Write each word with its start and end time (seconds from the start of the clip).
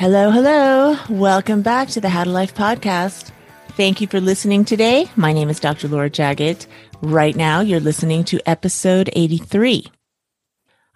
Hello, 0.00 0.30
hello. 0.30 0.96
Welcome 1.10 1.60
back 1.60 1.88
to 1.88 2.00
the 2.00 2.08
How 2.08 2.24
to 2.24 2.30
Life 2.30 2.54
podcast. 2.54 3.32
Thank 3.72 4.00
you 4.00 4.06
for 4.06 4.22
listening 4.22 4.64
today. 4.64 5.10
My 5.16 5.34
name 5.34 5.50
is 5.50 5.60
Dr. 5.60 5.88
Laura 5.88 6.08
Jaggett. 6.08 6.66
Right 7.02 7.36
now, 7.36 7.60
you're 7.60 7.78
listening 7.78 8.24
to 8.24 8.40
episode 8.48 9.10
83. 9.12 9.84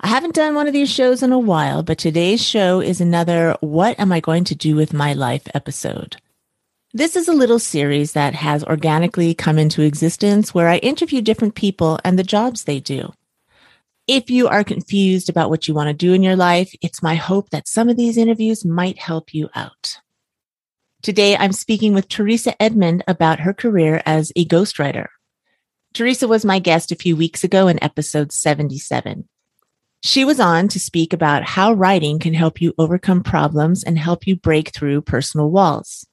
I 0.00 0.06
haven't 0.06 0.34
done 0.34 0.54
one 0.54 0.66
of 0.66 0.72
these 0.72 0.90
shows 0.90 1.22
in 1.22 1.30
a 1.32 1.38
while, 1.38 1.82
but 1.82 1.98
today's 1.98 2.42
show 2.42 2.80
is 2.80 3.02
another 3.02 3.54
What 3.60 4.00
Am 4.00 4.12
I 4.12 4.20
Going 4.20 4.44
to 4.44 4.54
Do 4.54 4.76
with 4.76 4.94
My 4.94 5.12
Life 5.12 5.46
episode. 5.52 6.16
This 6.96 7.16
is 7.16 7.26
a 7.26 7.32
little 7.32 7.58
series 7.58 8.12
that 8.12 8.36
has 8.36 8.62
organically 8.62 9.34
come 9.34 9.58
into 9.58 9.82
existence 9.82 10.54
where 10.54 10.68
I 10.68 10.76
interview 10.76 11.22
different 11.22 11.56
people 11.56 11.98
and 12.04 12.16
the 12.16 12.22
jobs 12.22 12.62
they 12.62 12.78
do. 12.78 13.12
If 14.06 14.30
you 14.30 14.46
are 14.46 14.62
confused 14.62 15.28
about 15.28 15.50
what 15.50 15.66
you 15.66 15.74
want 15.74 15.88
to 15.88 15.92
do 15.92 16.12
in 16.12 16.22
your 16.22 16.36
life, 16.36 16.72
it's 16.82 17.02
my 17.02 17.16
hope 17.16 17.50
that 17.50 17.66
some 17.66 17.88
of 17.88 17.96
these 17.96 18.16
interviews 18.16 18.64
might 18.64 18.96
help 18.96 19.34
you 19.34 19.50
out. 19.56 19.96
Today, 21.02 21.36
I'm 21.36 21.50
speaking 21.50 21.94
with 21.94 22.08
Treasa 22.08 22.54
Edmond 22.60 23.02
about 23.08 23.40
her 23.40 23.52
career 23.52 24.00
as 24.06 24.30
a 24.36 24.44
ghostwriter. 24.44 25.08
Treasa 25.94 26.28
was 26.28 26.44
my 26.44 26.60
guest 26.60 26.92
a 26.92 26.96
few 26.96 27.16
weeks 27.16 27.42
ago 27.42 27.66
in 27.66 27.82
episode 27.82 28.30
77. 28.30 29.28
She 30.04 30.24
was 30.24 30.38
on 30.38 30.68
to 30.68 30.78
speak 30.78 31.12
about 31.12 31.42
how 31.42 31.72
writing 31.72 32.20
can 32.20 32.34
help 32.34 32.60
you 32.60 32.72
overcome 32.78 33.24
problems 33.24 33.82
and 33.82 33.98
help 33.98 34.28
you 34.28 34.36
break 34.36 34.68
through 34.72 35.02
personal 35.02 35.50
walls. 35.50 36.06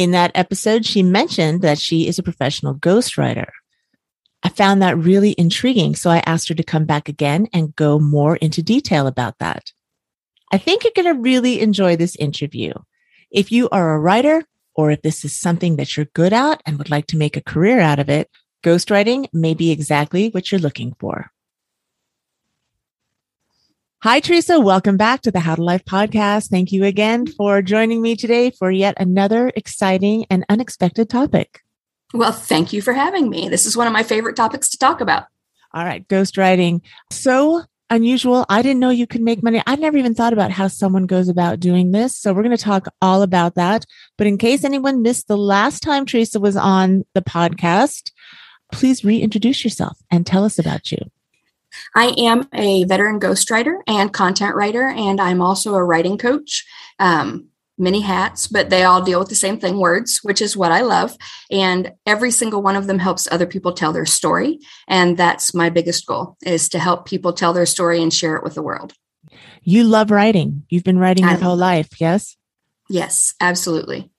In 0.00 0.12
that 0.12 0.32
episode, 0.34 0.86
she 0.86 1.02
mentioned 1.02 1.60
that 1.60 1.78
she 1.78 2.08
is 2.08 2.18
a 2.18 2.22
professional 2.22 2.74
ghostwriter. 2.74 3.50
I 4.42 4.48
found 4.48 4.80
that 4.80 4.96
really 4.96 5.34
intriguing. 5.36 5.94
So 5.94 6.08
I 6.08 6.22
asked 6.24 6.48
her 6.48 6.54
to 6.54 6.62
come 6.62 6.86
back 6.86 7.10
again 7.10 7.48
and 7.52 7.76
go 7.76 7.98
more 7.98 8.36
into 8.36 8.62
detail 8.62 9.06
about 9.06 9.40
that. 9.40 9.72
I 10.50 10.56
think 10.56 10.84
you're 10.84 10.94
going 10.96 11.14
to 11.14 11.20
really 11.20 11.60
enjoy 11.60 11.96
this 11.96 12.16
interview. 12.16 12.72
If 13.30 13.52
you 13.52 13.68
are 13.68 13.94
a 13.94 14.00
writer 14.00 14.42
or 14.74 14.90
if 14.90 15.02
this 15.02 15.22
is 15.22 15.38
something 15.38 15.76
that 15.76 15.94
you're 15.94 16.06
good 16.14 16.32
at 16.32 16.62
and 16.64 16.78
would 16.78 16.88
like 16.88 17.08
to 17.08 17.18
make 17.18 17.36
a 17.36 17.42
career 17.42 17.80
out 17.80 17.98
of 17.98 18.08
it, 18.08 18.30
ghostwriting 18.64 19.28
may 19.34 19.52
be 19.52 19.70
exactly 19.70 20.30
what 20.30 20.50
you're 20.50 20.62
looking 20.62 20.94
for. 20.98 21.30
Hi, 24.02 24.18
Treasa. 24.18 24.64
Welcome 24.64 24.96
back 24.96 25.20
to 25.20 25.30
the 25.30 25.40
How 25.40 25.56
to 25.56 25.62
Life 25.62 25.84
podcast. 25.84 26.48
Thank 26.48 26.72
you 26.72 26.84
again 26.84 27.26
for 27.26 27.60
joining 27.60 28.00
me 28.00 28.16
today 28.16 28.50
for 28.50 28.70
yet 28.70 28.94
another 28.96 29.52
exciting 29.54 30.24
and 30.30 30.42
unexpected 30.48 31.10
topic. 31.10 31.60
Well, 32.14 32.32
thank 32.32 32.72
you 32.72 32.80
for 32.80 32.94
having 32.94 33.28
me. 33.28 33.50
This 33.50 33.66
is 33.66 33.76
one 33.76 33.86
of 33.86 33.92
my 33.92 34.02
favorite 34.02 34.36
topics 34.36 34.70
to 34.70 34.78
talk 34.78 35.02
about. 35.02 35.24
All 35.74 35.84
right, 35.84 36.08
ghostwriting. 36.08 36.80
So 37.10 37.64
unusual. 37.90 38.46
I 38.48 38.62
didn't 38.62 38.80
know 38.80 38.88
you 38.88 39.06
could 39.06 39.20
make 39.20 39.42
money. 39.42 39.62
I 39.66 39.76
never 39.76 39.98
even 39.98 40.14
thought 40.14 40.32
about 40.32 40.50
how 40.50 40.68
someone 40.68 41.04
goes 41.04 41.28
about 41.28 41.60
doing 41.60 41.92
this. 41.92 42.16
So 42.16 42.32
we're 42.32 42.42
going 42.42 42.56
to 42.56 42.64
talk 42.64 42.88
all 43.02 43.20
about 43.20 43.54
that. 43.56 43.84
But 44.16 44.26
in 44.26 44.38
case 44.38 44.64
anyone 44.64 45.02
missed 45.02 45.28
the 45.28 45.36
last 45.36 45.82
time 45.82 46.06
Treasa 46.06 46.40
was 46.40 46.56
on 46.56 47.04
the 47.12 47.20
podcast, 47.20 48.12
please 48.72 49.04
reintroduce 49.04 49.62
yourself 49.62 49.98
and 50.10 50.26
tell 50.26 50.44
us 50.46 50.58
about 50.58 50.90
you. 50.90 51.00
I 51.94 52.14
am 52.18 52.48
a 52.52 52.84
veteran 52.84 53.20
ghostwriter 53.20 53.80
and 53.86 54.12
content 54.12 54.54
writer, 54.54 54.88
and 54.88 55.20
I'm 55.20 55.40
also 55.40 55.74
a 55.74 55.84
writing 55.84 56.18
coach. 56.18 56.64
Um, 56.98 57.50
many 57.80 58.02
hats, 58.02 58.46
but 58.46 58.68
they 58.68 58.84
all 58.84 59.00
deal 59.02 59.18
with 59.18 59.30
the 59.30 59.34
same 59.34 59.58
thing 59.58 59.78
words, 59.78 60.20
which 60.22 60.42
is 60.42 60.56
what 60.56 60.70
I 60.70 60.82
love. 60.82 61.16
And 61.50 61.92
every 62.06 62.30
single 62.30 62.62
one 62.62 62.76
of 62.76 62.86
them 62.86 62.98
helps 62.98 63.26
other 63.30 63.46
people 63.46 63.72
tell 63.72 63.92
their 63.92 64.04
story. 64.04 64.60
And 64.86 65.16
that's 65.16 65.54
my 65.54 65.70
biggest 65.70 66.06
goal 66.06 66.36
is 66.42 66.68
to 66.68 66.78
help 66.78 67.06
people 67.06 67.32
tell 67.32 67.54
their 67.54 67.66
story 67.66 68.02
and 68.02 68.12
share 68.12 68.36
it 68.36 68.44
with 68.44 68.54
the 68.54 68.62
world. 68.62 68.92
You 69.62 69.84
love 69.84 70.10
writing. 70.10 70.64
You've 70.68 70.84
been 70.84 70.98
writing 70.98 71.24
your 71.24 71.38
whole 71.38 71.56
life, 71.56 72.00
yes? 72.00 72.36
Yes, 72.88 73.34
absolutely. 73.40 74.10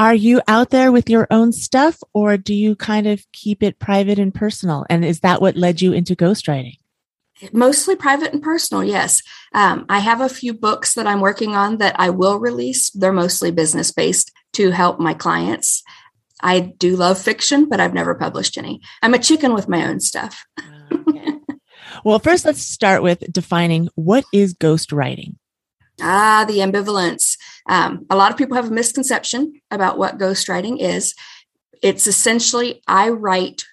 Are 0.00 0.14
you 0.14 0.40
out 0.48 0.70
there 0.70 0.90
with 0.90 1.10
your 1.10 1.26
own 1.30 1.52
stuff 1.52 2.02
or 2.14 2.38
do 2.38 2.54
you 2.54 2.74
kind 2.74 3.06
of 3.06 3.22
keep 3.32 3.62
it 3.62 3.78
private 3.78 4.18
and 4.18 4.32
personal? 4.32 4.86
And 4.88 5.04
is 5.04 5.20
that 5.20 5.42
what 5.42 5.58
led 5.58 5.82
you 5.82 5.92
into 5.92 6.16
ghostwriting? 6.16 6.78
mostly 7.54 7.96
private 7.96 8.34
and 8.34 8.42
personal 8.42 8.84
yes. 8.84 9.22
Um, 9.54 9.86
i 9.88 9.98
have 9.98 10.20
a 10.20 10.28
few 10.28 10.52
books 10.52 10.92
that 10.92 11.06
i'm 11.06 11.20
working 11.20 11.54
on 11.56 11.78
that 11.78 11.96
i 11.98 12.10
will 12.10 12.38
release. 12.38 12.90
They're 12.90 13.12
mostly 13.12 13.50
business 13.50 13.90
based 13.92 14.30
to 14.54 14.70
help 14.70 15.00
my 15.00 15.14
clients. 15.14 15.82
I 16.42 16.60
do 16.60 16.96
love 16.96 17.18
fiction 17.18 17.66
but 17.66 17.80
i've 17.80 17.94
never 17.94 18.14
published 18.14 18.58
any. 18.58 18.82
I'm 19.02 19.14
a 19.14 19.18
chicken 19.18 19.54
with 19.54 19.68
my 19.68 19.86
own 19.86 20.00
stuff. 20.00 20.44
Okay. 20.92 21.32
well 22.04 22.18
first 22.18 22.44
let's 22.44 22.60
start 22.62 23.02
with 23.02 23.20
defining 23.32 23.88
what 23.94 24.24
is 24.34 24.52
ghost 24.52 24.92
writing 24.92 25.38
ah 26.02 26.44
the 26.46 26.58
ambivalence 26.58 27.36
um, 27.70 28.04
a 28.10 28.16
lot 28.16 28.30
of 28.30 28.36
people 28.36 28.56
have 28.56 28.70
a 28.70 28.74
misconception 28.74 29.60
about 29.70 29.96
what 29.96 30.18
ghost 30.18 30.48
writing 30.48 30.78
is 30.78 31.14
it's 31.82 32.06
essentially 32.06 32.82
i 32.86 33.08
write 33.08 33.64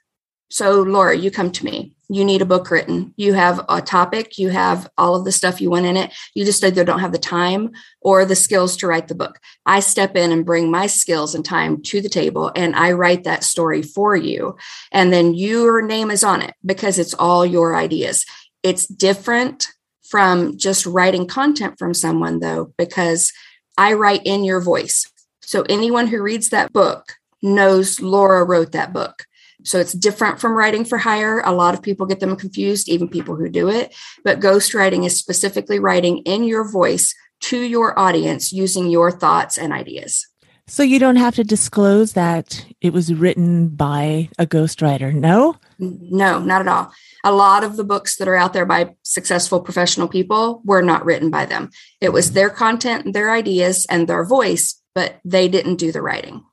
so 0.50 0.82
laura 0.82 1.18
you 1.18 1.30
come 1.30 1.52
to 1.52 1.66
me 1.66 1.94
you 2.10 2.24
need 2.24 2.42
a 2.42 2.46
book 2.46 2.72
written. 2.72 3.14
You 3.18 3.34
have 3.34 3.66
a 3.68 3.82
topic, 3.82 4.38
you 4.38 4.50
have 4.50 4.90
all 4.98 5.16
of 5.16 5.26
the 5.26 5.32
stuff 5.32 5.60
you 5.60 5.70
want 5.70 5.86
in 5.86 5.98
it. 5.98 6.14
You 6.34 6.46
just 6.46 6.64
either 6.64 6.86
don't 6.86 7.02
have 7.02 7.12
the 7.12 7.18
time 7.18 7.72
or 8.02 8.24
the 8.24 8.36
skills 8.36 8.78
to 8.78 8.88
write 8.88 9.10
the 9.10 9.16
book. 9.16 9.40
I 9.66 9.82
step 9.82 10.16
in 10.16 10.32
and 10.32 10.46
bring 10.46 10.72
my 10.72 10.88
skills 10.88 11.36
and 11.36 11.44
time 11.44 11.82
to 11.84 12.00
the 12.00 12.10
table 12.10 12.52
and 12.56 12.76
I 12.76 12.94
write 12.94 13.26
that 13.26 13.44
story 13.44 13.82
for 13.82 14.16
you. 14.16 14.56
And 14.92 15.12
then 15.12 15.34
your 15.34 15.82
name 15.82 16.10
is 16.10 16.24
on 16.24 16.42
it 16.42 16.54
because 16.66 16.98
it's 16.98 17.14
all 17.14 17.46
your 17.46 17.76
ideas. 17.76 18.26
It's 18.64 18.88
different 18.88 19.68
from 20.04 20.58
just 20.58 20.86
writing 20.86 21.28
content 21.28 21.78
from 21.78 21.94
someone 21.94 22.40
though, 22.40 22.74
because 22.78 23.34
I 23.78 23.94
write 23.94 24.26
in 24.26 24.44
your 24.44 24.62
voice. 24.62 25.12
So 25.42 25.64
anyone 25.70 26.08
who 26.08 26.22
reads 26.22 26.50
that 26.50 26.74
book 26.74 27.14
knows 27.42 28.02
Laura 28.02 28.44
wrote 28.44 28.72
that 28.72 28.92
book. 28.94 29.26
So 29.64 29.80
it's 29.80 29.94
different 29.94 30.40
from 30.40 30.54
writing 30.54 30.86
for 30.86 30.98
hire. 30.98 31.42
A 31.42 31.52
lot 31.52 31.74
of 31.74 31.82
people 31.82 32.06
get 32.06 32.20
them 32.20 32.36
confused, 32.36 32.90
even 32.90 33.10
people 33.10 33.36
who 33.36 33.50
do 33.50 33.70
it. 33.70 33.94
But 34.24 34.40
ghostwriting 34.40 35.06
is 35.06 35.20
specifically 35.20 35.80
writing 35.80 36.20
in 36.20 36.44
your 36.44 36.70
voice 36.70 37.14
to 37.42 37.60
your 37.60 37.98
audience 38.00 38.52
using 38.52 38.88
your 38.90 39.12
thoughts 39.12 39.58
and 39.58 39.74
ideas. 39.74 40.27
So 40.70 40.84
you 40.84 41.00
don't 41.00 41.16
have 41.16 41.36
to 41.36 41.46
disclose 41.46 42.12
that 42.14 42.66
it 42.82 42.92
was 42.92 43.14
written 43.14 43.70
by 43.70 44.30
a 44.38 44.46
ghostwriter, 44.46 45.14
no? 45.14 45.56
No, 45.80 46.40
not 46.40 46.60
at 46.60 46.68
all. 46.68 46.92
A 47.24 47.32
lot 47.32 47.64
of 47.64 47.78
the 47.78 47.86
books 47.86 48.18
that 48.18 48.28
are 48.28 48.36
out 48.36 48.52
there 48.52 48.66
by 48.66 48.94
successful 49.04 49.62
professional 49.62 50.10
people 50.10 50.62
were 50.66 50.82
not 50.82 51.06
written 51.06 51.30
by 51.30 51.46
them. 51.46 51.72
It 52.02 52.12
was 52.12 52.34
their 52.34 52.50
content, 52.50 53.14
their 53.14 53.32
ideas, 53.32 53.86
and 53.90 54.08
their 54.08 54.26
voice, 54.26 54.82
but 54.94 55.22
they 55.24 55.48
didn't 55.48 55.76
do 55.76 55.94
the 55.94 56.02
writing. 56.02 56.44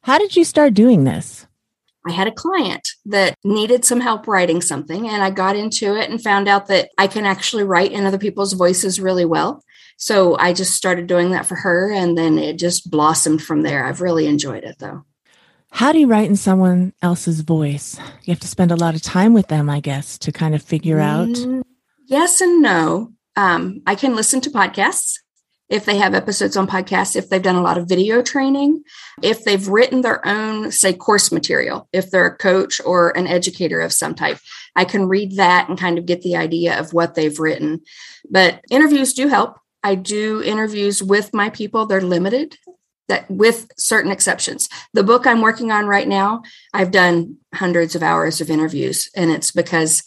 How 0.00 0.18
did 0.18 0.34
you 0.34 0.44
start 0.44 0.72
doing 0.72 1.04
this? 1.04 1.46
I 2.06 2.12
had 2.12 2.26
a 2.26 2.32
client 2.32 2.88
that 3.04 3.36
needed 3.44 3.84
some 3.84 4.00
help 4.00 4.26
writing 4.26 4.62
something, 4.62 5.08
and 5.08 5.22
I 5.22 5.30
got 5.30 5.56
into 5.56 5.94
it 5.94 6.10
and 6.10 6.20
found 6.20 6.48
out 6.48 6.66
that 6.68 6.88
I 6.96 7.06
can 7.06 7.26
actually 7.26 7.64
write 7.64 7.92
in 7.92 8.06
other 8.06 8.18
people's 8.18 8.54
voices 8.54 8.98
really 8.98 9.26
well. 9.26 9.62
So 10.02 10.36
I 10.36 10.52
just 10.52 10.74
started 10.74 11.06
doing 11.06 11.30
that 11.30 11.46
for 11.46 11.54
her, 11.54 11.92
and 11.92 12.18
then 12.18 12.36
it 12.36 12.58
just 12.58 12.90
blossomed 12.90 13.40
from 13.40 13.62
there. 13.62 13.84
I've 13.84 14.00
really 14.00 14.26
enjoyed 14.26 14.64
it 14.64 14.80
though. 14.80 15.04
How 15.70 15.92
do 15.92 16.00
you 16.00 16.08
write 16.08 16.28
in 16.28 16.34
someone 16.34 16.92
else's 17.02 17.42
voice? 17.42 18.00
You 18.24 18.32
have 18.32 18.40
to 18.40 18.48
spend 18.48 18.72
a 18.72 18.76
lot 18.76 18.96
of 18.96 19.02
time 19.02 19.32
with 19.32 19.46
them, 19.46 19.70
I 19.70 19.78
guess, 19.78 20.18
to 20.18 20.32
kind 20.32 20.56
of 20.56 20.62
figure 20.62 20.98
out. 20.98 21.28
Mm, 21.28 21.62
yes 22.08 22.40
and 22.40 22.60
no. 22.60 23.12
Um, 23.36 23.80
I 23.86 23.94
can 23.94 24.16
listen 24.16 24.40
to 24.40 24.50
podcasts 24.50 25.20
if 25.68 25.84
they 25.84 25.96
have 25.98 26.14
episodes 26.14 26.56
on 26.56 26.66
podcasts, 26.66 27.14
if 27.14 27.28
they've 27.28 27.40
done 27.40 27.54
a 27.54 27.62
lot 27.62 27.78
of 27.78 27.88
video 27.88 28.22
training, 28.22 28.82
if 29.22 29.44
they've 29.44 29.68
written 29.68 30.00
their 30.00 30.26
own, 30.26 30.72
say, 30.72 30.92
course 30.92 31.30
material, 31.30 31.88
if 31.92 32.10
they're 32.10 32.26
a 32.26 32.36
coach 32.36 32.80
or 32.84 33.16
an 33.16 33.28
educator 33.28 33.80
of 33.80 33.92
some 33.92 34.16
type, 34.16 34.38
I 34.74 34.84
can 34.84 35.08
read 35.08 35.36
that 35.36 35.68
and 35.68 35.78
kind 35.78 35.96
of 35.96 36.06
get 36.06 36.22
the 36.22 36.34
idea 36.34 36.78
of 36.78 36.92
what 36.92 37.14
they've 37.14 37.38
written. 37.38 37.82
But 38.28 38.60
interviews 38.68 39.14
do 39.14 39.28
help. 39.28 39.61
I 39.82 39.94
do 39.94 40.42
interviews 40.42 41.02
with 41.02 41.34
my 41.34 41.50
people, 41.50 41.86
they're 41.86 42.00
limited. 42.00 42.58
That 43.08 43.28
with 43.30 43.70
certain 43.76 44.12
exceptions. 44.12 44.68
The 44.94 45.02
book 45.02 45.26
I'm 45.26 45.42
working 45.42 45.70
on 45.70 45.86
right 45.86 46.06
now, 46.06 46.42
I've 46.72 46.92
done 46.92 47.36
hundreds 47.52 47.94
of 47.94 48.02
hours 48.02 48.40
of 48.40 48.48
interviews, 48.48 49.10
and 49.14 49.30
it's 49.30 49.50
because 49.50 50.02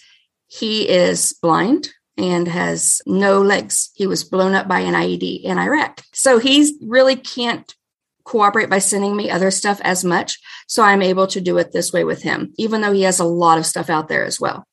he 0.48 0.89
is 0.89 1.33
blind 1.42 1.89
and 2.18 2.48
has 2.48 3.01
no 3.06 3.42
legs. 3.42 3.92
He 3.94 4.07
was 4.07 4.24
blown 4.24 4.54
up 4.54 4.68
by 4.68 4.80
an 4.80 4.94
IED 4.94 5.44
in 5.44 5.57
Iraq. 5.57 6.01
So 6.13 6.39
he 6.39 6.77
really 6.81 7.16
can't 7.16 7.75
cooperate 8.24 8.69
by 8.69 8.80
sending 8.80 9.16
me 9.16 9.30
other 9.30 9.51
stuff 9.51 9.80
as 9.83 10.04
much. 10.04 10.39
So 10.68 10.81
I'm 10.81 11.01
able 11.01 11.27
to 11.27 11.42
do 11.42 11.57
it 11.57 11.72
this 11.72 11.94
way 11.94 12.04
with 12.04 12.24
him, 12.24 12.54
even 12.57 12.81
though 12.81 12.94
he 12.94 13.04
has 13.04 13.19
a 13.19 13.25
lot 13.25 13.57
of 13.57 13.66
stuff 13.66 13.89
out 13.89 14.07
there 14.07 14.24
as 14.24 14.39
well. 14.39 14.66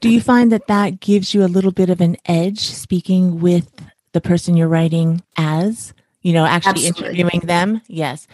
Do 0.00 0.08
you 0.08 0.20
find 0.20 0.50
that 0.52 0.66
that 0.66 1.00
gives 1.00 1.34
you 1.34 1.44
a 1.44 1.46
little 1.46 1.72
bit 1.72 1.90
of 1.90 2.00
an 2.00 2.16
edge 2.26 2.60
speaking 2.60 3.40
with 3.40 3.70
the 4.14 4.22
person 4.22 4.56
you're 4.56 4.66
writing 4.66 5.22
as, 5.36 5.92
you 6.22 6.32
know, 6.32 6.46
actually 6.46 6.88
Absolutely. 6.88 7.20
interviewing 7.20 7.40
them? 7.46 7.82
Yes. 7.86 8.26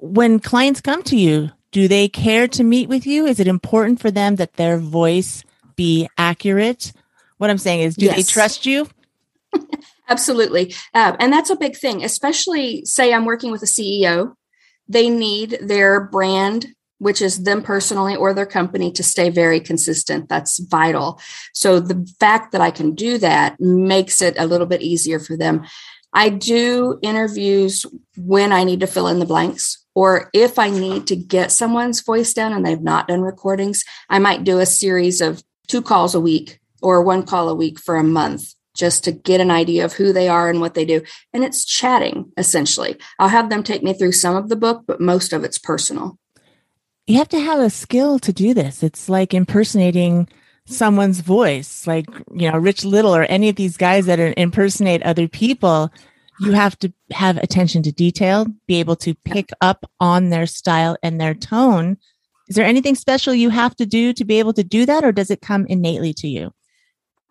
When 0.00 0.40
clients 0.40 0.80
come 0.80 1.02
to 1.02 1.16
you, 1.16 1.50
Do 1.72 1.88
they 1.88 2.06
care 2.06 2.46
to 2.48 2.62
meet 2.62 2.88
with 2.88 3.06
you? 3.06 3.26
Is 3.26 3.40
it 3.40 3.48
important 3.48 3.98
for 3.98 4.10
them 4.10 4.36
that 4.36 4.54
their 4.54 4.76
voice 4.76 5.42
be 5.74 6.08
accurate? 6.18 6.92
What 7.38 7.48
I'm 7.48 7.58
saying 7.58 7.80
is, 7.80 7.96
do 7.96 8.04
yes. 8.04 8.16
they 8.16 8.22
trust 8.22 8.66
you? 8.66 8.86
Absolutely. 10.08 10.74
Uh, 10.92 11.16
and 11.18 11.32
that's 11.32 11.48
a 11.48 11.56
big 11.56 11.76
thing, 11.76 12.04
especially 12.04 12.84
say 12.84 13.12
I'm 13.12 13.24
working 13.24 13.50
with 13.50 13.62
a 13.62 13.66
CEO. 13.66 14.34
They 14.86 15.08
need 15.08 15.58
their 15.62 16.04
brand, 16.08 16.66
which 17.02 17.20
is 17.20 17.42
them 17.42 17.62
personally 17.62 18.14
or 18.14 18.32
their 18.32 18.46
company, 18.46 18.92
to 18.92 19.02
stay 19.02 19.28
very 19.28 19.58
consistent. 19.58 20.28
That's 20.28 20.60
vital. 20.60 21.20
So 21.52 21.80
the 21.80 22.08
fact 22.20 22.52
that 22.52 22.60
I 22.60 22.70
can 22.70 22.94
do 22.94 23.18
that 23.18 23.60
makes 23.60 24.22
it 24.22 24.36
a 24.38 24.46
little 24.46 24.68
bit 24.68 24.82
easier 24.82 25.18
for 25.18 25.36
them. 25.36 25.66
I 26.12 26.28
do 26.28 27.00
interviews 27.02 27.84
when 28.16 28.52
I 28.52 28.62
need 28.62 28.80
to 28.80 28.86
fill 28.86 29.08
in 29.08 29.18
the 29.18 29.26
blanks, 29.26 29.84
or 29.96 30.30
if 30.32 30.60
I 30.60 30.70
need 30.70 31.08
to 31.08 31.16
get 31.16 31.50
someone's 31.50 32.02
voice 32.02 32.32
down 32.32 32.52
and 32.52 32.64
they've 32.64 32.80
not 32.80 33.08
done 33.08 33.22
recordings, 33.22 33.84
I 34.08 34.20
might 34.20 34.44
do 34.44 34.60
a 34.60 34.66
series 34.66 35.20
of 35.20 35.42
two 35.66 35.82
calls 35.82 36.14
a 36.14 36.20
week 36.20 36.60
or 36.82 37.02
one 37.02 37.24
call 37.24 37.48
a 37.48 37.54
week 37.54 37.80
for 37.80 37.96
a 37.96 38.04
month 38.04 38.54
just 38.76 39.02
to 39.04 39.12
get 39.12 39.40
an 39.40 39.50
idea 39.50 39.84
of 39.84 39.94
who 39.94 40.12
they 40.12 40.28
are 40.28 40.48
and 40.48 40.60
what 40.60 40.74
they 40.74 40.84
do. 40.84 41.02
And 41.32 41.42
it's 41.42 41.64
chatting 41.64 42.30
essentially. 42.36 42.96
I'll 43.18 43.28
have 43.28 43.50
them 43.50 43.62
take 43.62 43.82
me 43.82 43.92
through 43.92 44.12
some 44.12 44.36
of 44.36 44.48
the 44.48 44.56
book, 44.56 44.84
but 44.86 45.00
most 45.00 45.32
of 45.32 45.42
it's 45.42 45.58
personal. 45.58 46.18
You 47.06 47.18
have 47.18 47.28
to 47.30 47.40
have 47.40 47.60
a 47.60 47.70
skill 47.70 48.18
to 48.20 48.32
do 48.32 48.54
this. 48.54 48.82
It's 48.82 49.08
like 49.08 49.34
impersonating 49.34 50.28
someone's 50.66 51.20
voice, 51.20 51.86
like, 51.86 52.06
you 52.32 52.50
know, 52.50 52.56
Rich 52.56 52.84
Little 52.84 53.14
or 53.14 53.24
any 53.24 53.48
of 53.48 53.56
these 53.56 53.76
guys 53.76 54.06
that 54.06 54.20
impersonate 54.38 55.02
other 55.02 55.26
people. 55.26 55.90
You 56.40 56.52
have 56.52 56.78
to 56.78 56.92
have 57.10 57.36
attention 57.38 57.82
to 57.84 57.92
detail, 57.92 58.46
be 58.66 58.80
able 58.80 58.96
to 58.96 59.14
pick 59.14 59.50
up 59.60 59.90
on 60.00 60.30
their 60.30 60.46
style 60.46 60.96
and 61.02 61.20
their 61.20 61.34
tone. 61.34 61.98
Is 62.48 62.56
there 62.56 62.66
anything 62.66 62.94
special 62.94 63.34
you 63.34 63.50
have 63.50 63.76
to 63.76 63.86
do 63.86 64.12
to 64.12 64.24
be 64.24 64.38
able 64.38 64.52
to 64.54 64.64
do 64.64 64.86
that, 64.86 65.04
or 65.04 65.12
does 65.12 65.30
it 65.30 65.40
come 65.40 65.66
innately 65.66 66.12
to 66.14 66.28
you? 66.28 66.52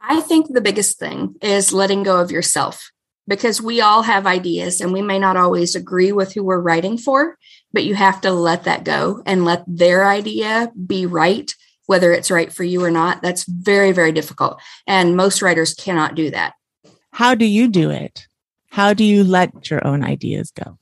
I 0.02 0.22
think 0.22 0.54
the 0.54 0.62
biggest 0.62 0.98
thing 1.00 1.36
is 1.42 1.74
letting 1.74 2.04
go 2.04 2.20
of 2.20 2.32
yourself 2.32 2.92
because 3.28 3.62
we 3.62 3.82
all 3.82 4.02
have 4.02 4.26
ideas 4.26 4.82
and 4.82 4.92
we 4.92 5.02
may 5.02 5.20
not 5.20 5.38
always 5.38 5.76
agree 5.76 6.12
with 6.12 6.34
who 6.34 6.44
we're 6.44 6.60
writing 6.60 6.98
for, 6.98 7.38
but 7.74 7.84
you 7.84 7.96
have 7.96 8.22
to 8.22 8.32
let 8.32 8.64
that 8.66 8.84
go 8.84 9.22
and 9.26 9.46
let 9.46 9.64
their 9.68 10.08
idea 10.08 10.72
be 10.86 11.06
right, 11.06 11.54
whether 11.86 12.12
it's 12.12 12.32
right 12.32 12.52
for 12.52 12.64
you 12.64 12.84
or 12.84 12.92
not. 12.92 13.22
That's 13.22 13.46
very, 13.46 13.92
very 13.92 14.12
difficult. 14.12 14.60
And 14.88 15.16
most 15.16 15.42
writers 15.42 15.74
cannot 15.74 16.16
do 16.16 16.32
that. 16.32 16.54
How 17.12 17.36
do 17.36 17.46
you 17.46 17.68
do 17.68 17.90
it? 17.90 18.28
How 18.70 18.94
do 18.94 19.04
you 19.04 19.24
let 19.24 19.70
your 19.70 19.86
own 19.86 20.04
ideas 20.04 20.52
go? 20.52 20.78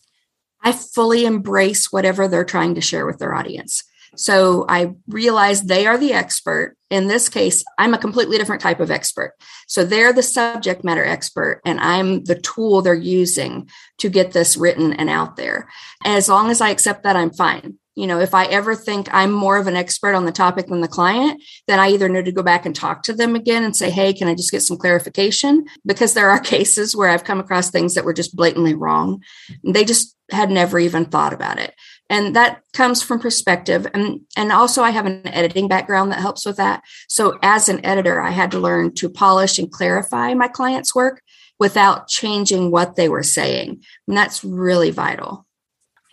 I 0.62 0.72
fully 0.74 1.26
embrace 1.26 1.92
whatever 1.92 2.28
they're 2.28 2.46
trying 2.46 2.76
to 2.76 2.82
share 2.82 3.06
with 3.06 3.18
their 3.18 3.34
audience. 3.34 3.84
So 4.20 4.66
I 4.68 4.96
realized 5.08 5.70
they 5.70 5.88
are 5.88 5.98
the 5.98 6.12
expert. 6.12 6.76
In 6.90 7.08
this 7.08 7.30
case, 7.30 7.64
I'm 7.78 7.94
a 7.94 7.98
completely 7.98 8.38
different 8.38 8.62
type 8.62 8.82
of 8.82 8.92
expert. 8.92 9.34
So 9.66 9.86
they're 9.86 10.12
the 10.12 10.22
subject 10.22 10.84
matter 10.84 11.06
expert, 11.06 11.62
and 11.66 11.80
I'm 11.80 12.26
the 12.26 12.36
tool 12.36 12.82
they're 12.82 12.94
using 12.96 13.70
to 14.00 14.10
get 14.10 14.34
this 14.34 14.58
written 14.58 14.92
and 14.92 15.10
out 15.10 15.38
there. 15.38 15.70
As 16.04 16.28
long 16.28 16.52
as 16.52 16.60
I 16.60 16.70
accept 16.70 17.04
that, 17.04 17.16
I'm 17.16 17.32
fine. 17.32 17.80
You 17.96 18.08
know, 18.08 18.20
if 18.20 18.34
I 18.34 18.46
ever 18.48 18.76
think 18.76 19.08
I'm 19.14 19.32
more 19.32 19.56
of 19.56 19.68
an 19.68 19.78
expert 19.78 20.16
on 20.16 20.26
the 20.26 20.34
topic 20.34 20.68
than 20.68 20.82
the 20.82 20.90
client, 20.90 21.42
then 21.68 21.80
I 21.80 21.92
either 21.92 22.10
need 22.10 22.26
to 22.26 22.34
go 22.34 22.44
back 22.44 22.66
and 22.66 22.76
talk 22.76 23.04
to 23.04 23.14
them 23.14 23.36
again 23.36 23.64
and 23.64 23.76
say, 23.76 23.90
hey, 23.90 24.12
can 24.12 24.28
I 24.28 24.36
just 24.36 24.52
get 24.52 24.64
some 24.64 24.78
clarification? 24.78 25.66
Because 25.86 26.14
there 26.14 26.30
are 26.30 26.40
cases 26.56 26.94
where 26.94 27.08
I've 27.08 27.24
come 27.24 27.40
across 27.40 27.70
things 27.70 27.96
that 27.96 28.04
were 28.04 28.14
just 28.14 28.36
blatantly 28.36 28.74
wrong. 28.74 29.24
They 29.64 29.86
just 29.86 30.14
had 30.30 30.52
never 30.52 30.78
even 30.78 31.06
thought 31.06 31.34
about 31.34 31.58
it 31.58 31.74
and 32.10 32.36
that 32.36 32.62
comes 32.74 33.02
from 33.02 33.20
perspective. 33.20 33.88
And 33.94 34.22
and 34.36 34.52
also 34.52 34.84
i 34.84 34.90
have 34.90 35.06
an 35.06 35.28
editing 35.28 35.68
background 35.68 36.12
that 36.12 36.20
helps 36.20 36.46
with 36.46 36.58
that. 36.58 36.84
So 37.08 37.38
as 37.42 37.70
an 37.70 37.86
editor 37.86 38.22
i 38.22 38.32
had 38.32 38.52
to 38.52 38.60
learn 38.60 38.94
to 38.96 39.10
polish 39.10 39.60
and 39.60 39.72
clarify 39.72 40.34
my 40.34 40.48
clients 40.48 40.96
work 40.96 41.22
without 41.60 42.08
changing 42.08 42.72
what 42.72 42.96
they 42.96 43.10
were 43.10 43.24
saying. 43.24 43.84
And 44.08 44.18
that's 44.18 44.44
really 44.44 44.92
vital. 44.92 45.46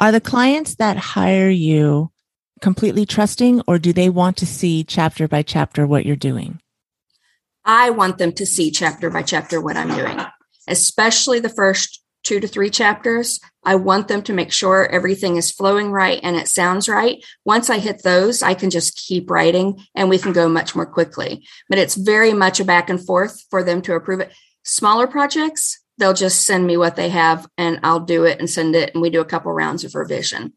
Are 0.01 0.13
the 0.13 0.21
clients 0.21 0.75
that 0.77 0.97
hire 0.97 1.49
you 1.49 2.11
completely 2.61 3.07
trusting 3.07 3.63
or 3.67 3.79
do 3.79 3.93
they 3.93 4.09
want 4.09 4.37
to 4.39 4.47
see 4.47 4.83
chapter 4.85 5.29
by 5.29 5.43
chapter 5.43 5.87
what 5.87 6.05
you're 6.07 6.17
doing? 6.17 6.61
I 7.65 7.91
want 7.91 8.19
them 8.19 8.33
to 8.33 8.47
see 8.47 8.71
chapter 8.71 9.11
by 9.11 9.23
chapter 9.23 9.61
what 9.61 9.77
i'm 9.77 9.89
doing 9.89 10.25
especially 10.69 11.41
the 11.41 11.49
first 11.49 12.03
two 12.27 12.41
to 12.41 12.49
three 12.49 12.71
chapters. 12.71 13.39
I 13.65 13.77
want 13.77 14.09
them 14.09 14.21
to 14.23 14.33
make 14.33 14.53
sure 14.53 14.87
everything 14.87 15.37
is 15.37 15.53
flowing 15.53 15.93
right 15.93 16.19
and 16.25 16.35
it 16.35 16.49
sounds 16.49 16.89
right. 16.89 17.25
Once 17.45 17.71
I 17.71 17.79
hit 17.79 18.03
those, 18.03 18.43
I 18.43 18.55
can 18.55 18.69
just 18.69 18.97
keep 18.97 19.31
writing 19.31 19.81
and 19.95 20.09
we 20.09 20.19
can 20.19 20.33
go 20.33 20.49
much 20.49 20.75
more 20.75 20.87
quickly. 20.87 21.47
But 21.69 21.79
it's 21.79 21.95
very 21.95 22.33
much 22.33 22.59
a 22.59 22.65
back 22.65 22.91
and 22.91 23.05
forth 23.05 23.45
for 23.49 23.63
them 23.63 23.81
to 23.83 23.95
approve 23.95 24.19
it. 24.19 24.35
Smaller 24.65 25.07
projects, 25.07 25.81
they'll 25.99 26.13
just 26.13 26.45
send 26.45 26.67
me 26.67 26.77
what 26.77 26.97
they 26.97 27.11
have 27.11 27.47
and 27.57 27.79
I'll 27.85 28.01
do 28.01 28.25
it 28.25 28.41
and 28.41 28.51
send 28.51 28.75
it. 28.75 28.93
And 28.93 29.01
we 29.01 29.11
do 29.11 29.21
a 29.21 29.25
couple 29.25 29.53
rounds 29.53 29.85
of 29.85 29.95
revision. 29.95 30.53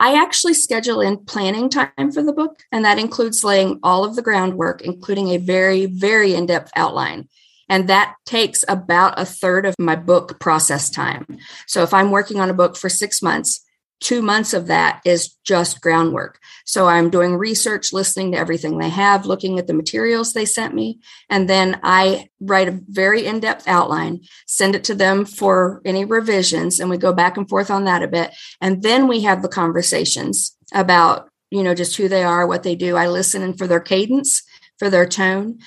I 0.00 0.20
actually 0.20 0.54
schedule 0.54 1.00
in 1.00 1.24
planning 1.24 1.70
time 1.70 2.12
for 2.12 2.22
the 2.22 2.32
book, 2.32 2.58
and 2.70 2.84
that 2.84 2.98
includes 2.98 3.42
laying 3.42 3.80
all 3.82 4.04
of 4.04 4.14
the 4.14 4.20
groundwork, 4.20 4.82
including 4.82 5.28
a 5.28 5.38
very, 5.38 5.86
very 5.86 6.34
in 6.34 6.44
depth 6.44 6.70
outline. 6.76 7.30
And 7.68 7.88
that 7.88 8.14
takes 8.24 8.64
about 8.68 9.18
a 9.18 9.24
third 9.24 9.66
of 9.66 9.74
my 9.78 9.96
book 9.96 10.38
process 10.40 10.90
time. 10.90 11.26
So 11.66 11.82
if 11.82 11.92
I'm 11.92 12.10
working 12.10 12.40
on 12.40 12.50
a 12.50 12.54
book 12.54 12.76
for 12.76 12.88
six 12.88 13.22
months, 13.22 13.60
two 14.00 14.20
months 14.20 14.52
of 14.52 14.66
that 14.66 15.00
is 15.04 15.34
just 15.44 15.80
groundwork. 15.80 16.38
So 16.64 16.86
I'm 16.86 17.10
doing 17.10 17.36
research, 17.36 17.92
listening 17.92 18.32
to 18.32 18.38
everything 18.38 18.78
they 18.78 18.90
have, 18.90 19.24
looking 19.24 19.58
at 19.58 19.66
the 19.66 19.74
materials 19.74 20.32
they 20.32 20.44
sent 20.44 20.74
me. 20.74 21.00
And 21.30 21.48
then 21.48 21.80
I 21.82 22.28
write 22.40 22.68
a 22.68 22.80
very 22.88 23.24
in 23.24 23.40
depth 23.40 23.66
outline, 23.66 24.20
send 24.46 24.74
it 24.74 24.84
to 24.84 24.94
them 24.94 25.24
for 25.24 25.80
any 25.84 26.04
revisions, 26.04 26.78
and 26.78 26.90
we 26.90 26.98
go 26.98 27.12
back 27.12 27.36
and 27.36 27.48
forth 27.48 27.70
on 27.70 27.84
that 27.84 28.02
a 28.02 28.08
bit. 28.08 28.32
And 28.60 28.82
then 28.82 29.08
we 29.08 29.22
have 29.22 29.42
the 29.42 29.48
conversations 29.48 30.56
about, 30.74 31.30
you 31.50 31.62
know, 31.62 31.74
just 31.74 31.96
who 31.96 32.08
they 32.08 32.22
are, 32.22 32.46
what 32.46 32.64
they 32.64 32.76
do. 32.76 32.96
I 32.96 33.08
listen 33.08 33.54
for 33.54 33.66
their 33.66 33.80
cadence, 33.80 34.42
for 34.78 34.90
their 34.90 35.06
tone. 35.06 35.58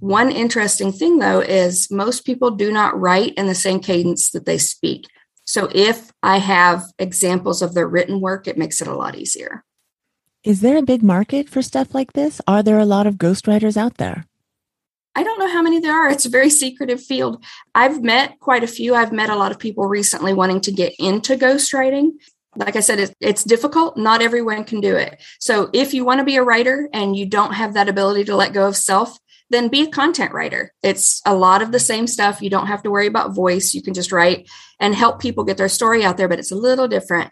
One 0.00 0.30
interesting 0.30 0.92
thing, 0.92 1.18
though, 1.18 1.40
is 1.40 1.90
most 1.90 2.24
people 2.24 2.50
do 2.50 2.70
not 2.70 2.98
write 2.98 3.34
in 3.34 3.46
the 3.46 3.54
same 3.54 3.80
cadence 3.80 4.30
that 4.30 4.44
they 4.44 4.58
speak. 4.58 5.06
So 5.44 5.70
if 5.74 6.12
I 6.22 6.38
have 6.38 6.84
examples 6.98 7.62
of 7.62 7.74
their 7.74 7.88
written 7.88 8.20
work, 8.20 8.46
it 8.46 8.58
makes 8.58 8.80
it 8.80 8.88
a 8.88 8.94
lot 8.94 9.14
easier. 9.14 9.64
Is 10.44 10.60
there 10.60 10.76
a 10.76 10.82
big 10.82 11.02
market 11.02 11.48
for 11.48 11.62
stuff 11.62 11.94
like 11.94 12.12
this? 12.12 12.40
Are 12.46 12.62
there 12.62 12.78
a 12.78 12.84
lot 12.84 13.06
of 13.06 13.14
ghostwriters 13.14 13.76
out 13.76 13.96
there? 13.96 14.26
I 15.14 15.22
don't 15.22 15.38
know 15.38 15.48
how 15.48 15.62
many 15.62 15.80
there 15.80 15.94
are. 15.94 16.10
It's 16.10 16.26
a 16.26 16.30
very 16.30 16.50
secretive 16.50 17.02
field. 17.02 17.42
I've 17.74 18.02
met 18.02 18.38
quite 18.38 18.62
a 18.62 18.68
few. 18.68 18.94
I've 18.94 19.12
met 19.12 19.30
a 19.30 19.36
lot 19.36 19.50
of 19.50 19.58
people 19.58 19.86
recently 19.86 20.34
wanting 20.34 20.60
to 20.62 20.72
get 20.72 20.92
into 20.98 21.36
ghostwriting. 21.36 22.10
Like 22.54 22.76
I 22.76 22.80
said, 22.80 23.00
it's, 23.00 23.14
it's 23.20 23.42
difficult. 23.42 23.96
Not 23.96 24.20
everyone 24.20 24.64
can 24.64 24.80
do 24.80 24.94
it. 24.94 25.22
So 25.40 25.70
if 25.72 25.94
you 25.94 26.04
want 26.04 26.20
to 26.20 26.24
be 26.24 26.36
a 26.36 26.42
writer 26.42 26.88
and 26.92 27.16
you 27.16 27.26
don't 27.26 27.54
have 27.54 27.74
that 27.74 27.88
ability 27.88 28.24
to 28.24 28.36
let 28.36 28.52
go 28.52 28.68
of 28.68 28.76
self, 28.76 29.18
then 29.50 29.68
be 29.68 29.82
a 29.82 29.90
content 29.90 30.32
writer. 30.32 30.72
It's 30.82 31.20
a 31.24 31.34
lot 31.34 31.62
of 31.62 31.72
the 31.72 31.78
mm-hmm. 31.78 31.84
same 31.84 32.06
stuff. 32.06 32.42
You 32.42 32.50
don't 32.50 32.66
have 32.66 32.82
to 32.82 32.90
worry 32.90 33.06
about 33.06 33.34
voice. 33.34 33.74
You 33.74 33.82
can 33.82 33.94
just 33.94 34.12
write 34.12 34.48
and 34.80 34.94
help 34.94 35.20
people 35.20 35.44
get 35.44 35.56
their 35.56 35.68
story 35.68 36.04
out 36.04 36.16
there, 36.16 36.28
but 36.28 36.38
it's 36.38 36.52
a 36.52 36.56
little 36.56 36.88
different. 36.88 37.30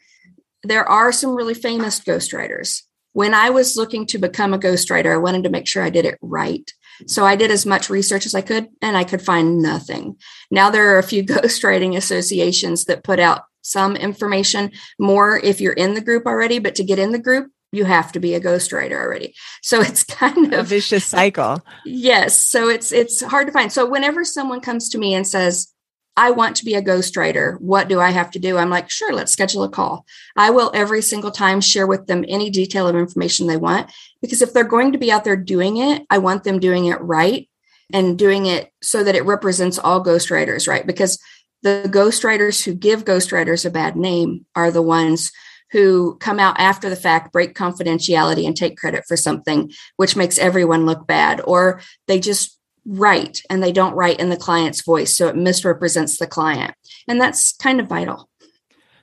There 0.62 0.88
are 0.88 1.12
some 1.12 1.34
really 1.34 1.54
famous 1.54 2.00
ghostwriters. 2.00 2.82
When 3.12 3.34
I 3.34 3.50
was 3.50 3.76
looking 3.76 4.06
to 4.06 4.18
become 4.18 4.54
a 4.54 4.58
ghostwriter, 4.58 5.12
I 5.12 5.18
wanted 5.18 5.44
to 5.44 5.50
make 5.50 5.68
sure 5.68 5.82
I 5.82 5.90
did 5.90 6.04
it 6.04 6.18
right. 6.20 6.68
So 7.06 7.24
I 7.24 7.36
did 7.36 7.50
as 7.50 7.66
much 7.66 7.90
research 7.90 8.26
as 8.26 8.34
I 8.34 8.40
could, 8.40 8.68
and 8.80 8.96
I 8.96 9.04
could 9.04 9.22
find 9.22 9.60
nothing. 9.60 10.16
Now 10.50 10.70
there 10.70 10.94
are 10.94 10.98
a 10.98 11.02
few 11.02 11.22
ghostwriting 11.24 11.96
associations 11.96 12.84
that 12.84 13.04
put 13.04 13.18
out 13.18 13.42
some 13.62 13.96
information 13.96 14.70
more 14.98 15.38
if 15.38 15.60
you're 15.60 15.72
in 15.72 15.94
the 15.94 16.00
group 16.00 16.26
already, 16.26 16.58
but 16.58 16.74
to 16.76 16.84
get 16.84 16.98
in 16.98 17.12
the 17.12 17.18
group, 17.18 17.50
you 17.74 17.84
have 17.84 18.12
to 18.12 18.20
be 18.20 18.34
a 18.34 18.40
ghostwriter 18.40 18.96
already. 18.96 19.34
So 19.62 19.80
it's 19.80 20.04
kind 20.04 20.52
of 20.52 20.60
a 20.60 20.62
vicious 20.62 21.04
cycle. 21.04 21.62
Yes. 21.84 22.38
So 22.38 22.68
it's 22.68 22.92
it's 22.92 23.22
hard 23.22 23.46
to 23.46 23.52
find. 23.52 23.72
So 23.72 23.88
whenever 23.88 24.24
someone 24.24 24.60
comes 24.60 24.88
to 24.90 24.98
me 24.98 25.14
and 25.14 25.26
says, 25.26 25.74
I 26.16 26.30
want 26.30 26.56
to 26.56 26.64
be 26.64 26.74
a 26.74 26.82
ghostwriter. 26.82 27.60
What 27.60 27.88
do 27.88 28.00
I 28.00 28.10
have 28.10 28.30
to 28.32 28.38
do? 28.38 28.56
I'm 28.56 28.70
like, 28.70 28.88
sure, 28.88 29.12
let's 29.12 29.32
schedule 29.32 29.64
a 29.64 29.68
call. 29.68 30.06
I 30.36 30.50
will 30.50 30.70
every 30.72 31.02
single 31.02 31.32
time 31.32 31.60
share 31.60 31.86
with 31.86 32.06
them 32.06 32.24
any 32.28 32.50
detail 32.50 32.86
of 32.86 32.94
information 32.94 33.46
they 33.46 33.56
want 33.56 33.90
because 34.22 34.40
if 34.40 34.52
they're 34.52 34.64
going 34.64 34.92
to 34.92 34.98
be 34.98 35.10
out 35.10 35.24
there 35.24 35.36
doing 35.36 35.78
it, 35.78 36.06
I 36.10 36.18
want 36.18 36.44
them 36.44 36.60
doing 36.60 36.86
it 36.86 37.00
right 37.00 37.48
and 37.92 38.18
doing 38.18 38.46
it 38.46 38.70
so 38.80 39.02
that 39.02 39.16
it 39.16 39.24
represents 39.24 39.78
all 39.78 40.04
ghostwriters, 40.04 40.68
right? 40.68 40.86
Because 40.86 41.18
the 41.62 41.88
ghostwriters 41.90 42.62
who 42.64 42.74
give 42.74 43.04
ghostwriters 43.04 43.66
a 43.66 43.70
bad 43.70 43.96
name 43.96 44.46
are 44.54 44.70
the 44.70 44.82
ones 44.82 45.32
who 45.70 46.16
come 46.16 46.38
out 46.38 46.58
after 46.58 46.88
the 46.88 46.96
fact, 46.96 47.32
break 47.32 47.54
confidentiality, 47.54 48.46
and 48.46 48.56
take 48.56 48.76
credit 48.76 49.04
for 49.08 49.16
something, 49.16 49.72
which 49.96 50.16
makes 50.16 50.38
everyone 50.38 50.86
look 50.86 51.06
bad, 51.06 51.40
or 51.44 51.80
they 52.06 52.20
just 52.20 52.58
write 52.86 53.42
and 53.48 53.62
they 53.62 53.72
don't 53.72 53.94
write 53.94 54.20
in 54.20 54.28
the 54.28 54.36
client's 54.36 54.82
voice. 54.82 55.14
So 55.14 55.28
it 55.28 55.36
misrepresents 55.36 56.18
the 56.18 56.26
client. 56.26 56.74
And 57.08 57.20
that's 57.20 57.54
kind 57.56 57.80
of 57.80 57.88
vital. 57.88 58.28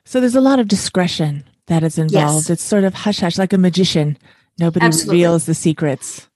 So 0.04 0.20
there's 0.20 0.34
a 0.34 0.40
lot 0.40 0.58
of 0.58 0.68
discretion 0.68 1.44
that 1.66 1.82
is 1.82 1.98
involved. 1.98 2.48
Yes. 2.48 2.50
It's 2.50 2.62
sort 2.62 2.84
of 2.84 2.94
hush 2.94 3.20
hush, 3.20 3.38
like 3.38 3.52
a 3.52 3.58
magician. 3.58 4.18
Nobody 4.58 4.86
Absolutely. 4.86 5.16
reveals 5.16 5.46
the 5.46 5.54
secrets. 5.54 6.28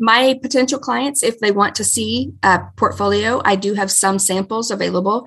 My 0.00 0.38
potential 0.40 0.78
clients, 0.78 1.22
if 1.22 1.40
they 1.40 1.50
want 1.50 1.74
to 1.76 1.84
see 1.84 2.32
a 2.42 2.60
portfolio, 2.76 3.42
I 3.44 3.56
do 3.56 3.74
have 3.74 3.90
some 3.90 4.18
samples 4.18 4.70
available 4.70 5.26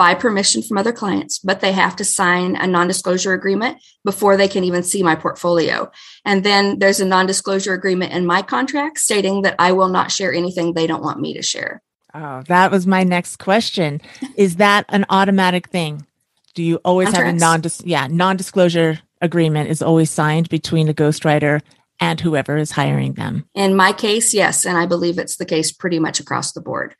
by 0.00 0.14
permission 0.14 0.62
from 0.62 0.78
other 0.78 0.94
clients, 0.94 1.38
but 1.40 1.60
they 1.60 1.72
have 1.72 1.94
to 1.94 2.06
sign 2.06 2.56
a 2.56 2.66
non 2.66 2.88
disclosure 2.88 3.34
agreement 3.34 3.76
before 4.02 4.34
they 4.34 4.48
can 4.48 4.64
even 4.64 4.82
see 4.82 5.02
my 5.02 5.14
portfolio. 5.14 5.90
And 6.24 6.42
then 6.42 6.78
there's 6.78 7.00
a 7.00 7.04
non 7.04 7.26
disclosure 7.26 7.74
agreement 7.74 8.14
in 8.14 8.24
my 8.24 8.40
contract 8.40 8.98
stating 8.98 9.42
that 9.42 9.56
I 9.58 9.72
will 9.72 9.90
not 9.90 10.10
share 10.10 10.32
anything 10.32 10.72
they 10.72 10.86
don't 10.86 11.02
want 11.02 11.20
me 11.20 11.34
to 11.34 11.42
share. 11.42 11.82
Oh, 12.14 12.42
that 12.48 12.70
was 12.70 12.86
my 12.86 13.04
next 13.04 13.36
question. 13.36 14.00
Is 14.36 14.56
that 14.56 14.86
an 14.88 15.04
automatic 15.10 15.68
thing? 15.68 16.06
Do 16.54 16.62
you 16.62 16.76
always 16.76 17.08
Contracts. 17.08 17.42
have 17.42 17.54
a 17.54 17.60
non 17.60 17.70
yeah, 17.84 18.06
non-disclosure 18.06 19.00
agreement 19.20 19.68
is 19.68 19.82
always 19.82 20.10
signed 20.10 20.48
between 20.48 20.88
a 20.88 20.94
ghostwriter 20.94 21.60
and 22.00 22.18
whoever 22.18 22.56
is 22.56 22.70
hiring 22.70 23.12
them? 23.12 23.44
In 23.54 23.76
my 23.76 23.92
case, 23.92 24.32
yes, 24.32 24.64
and 24.64 24.78
I 24.78 24.86
believe 24.86 25.18
it's 25.18 25.36
the 25.36 25.44
case 25.44 25.70
pretty 25.70 25.98
much 25.98 26.20
across 26.20 26.52
the 26.52 26.62
board. 26.62 26.96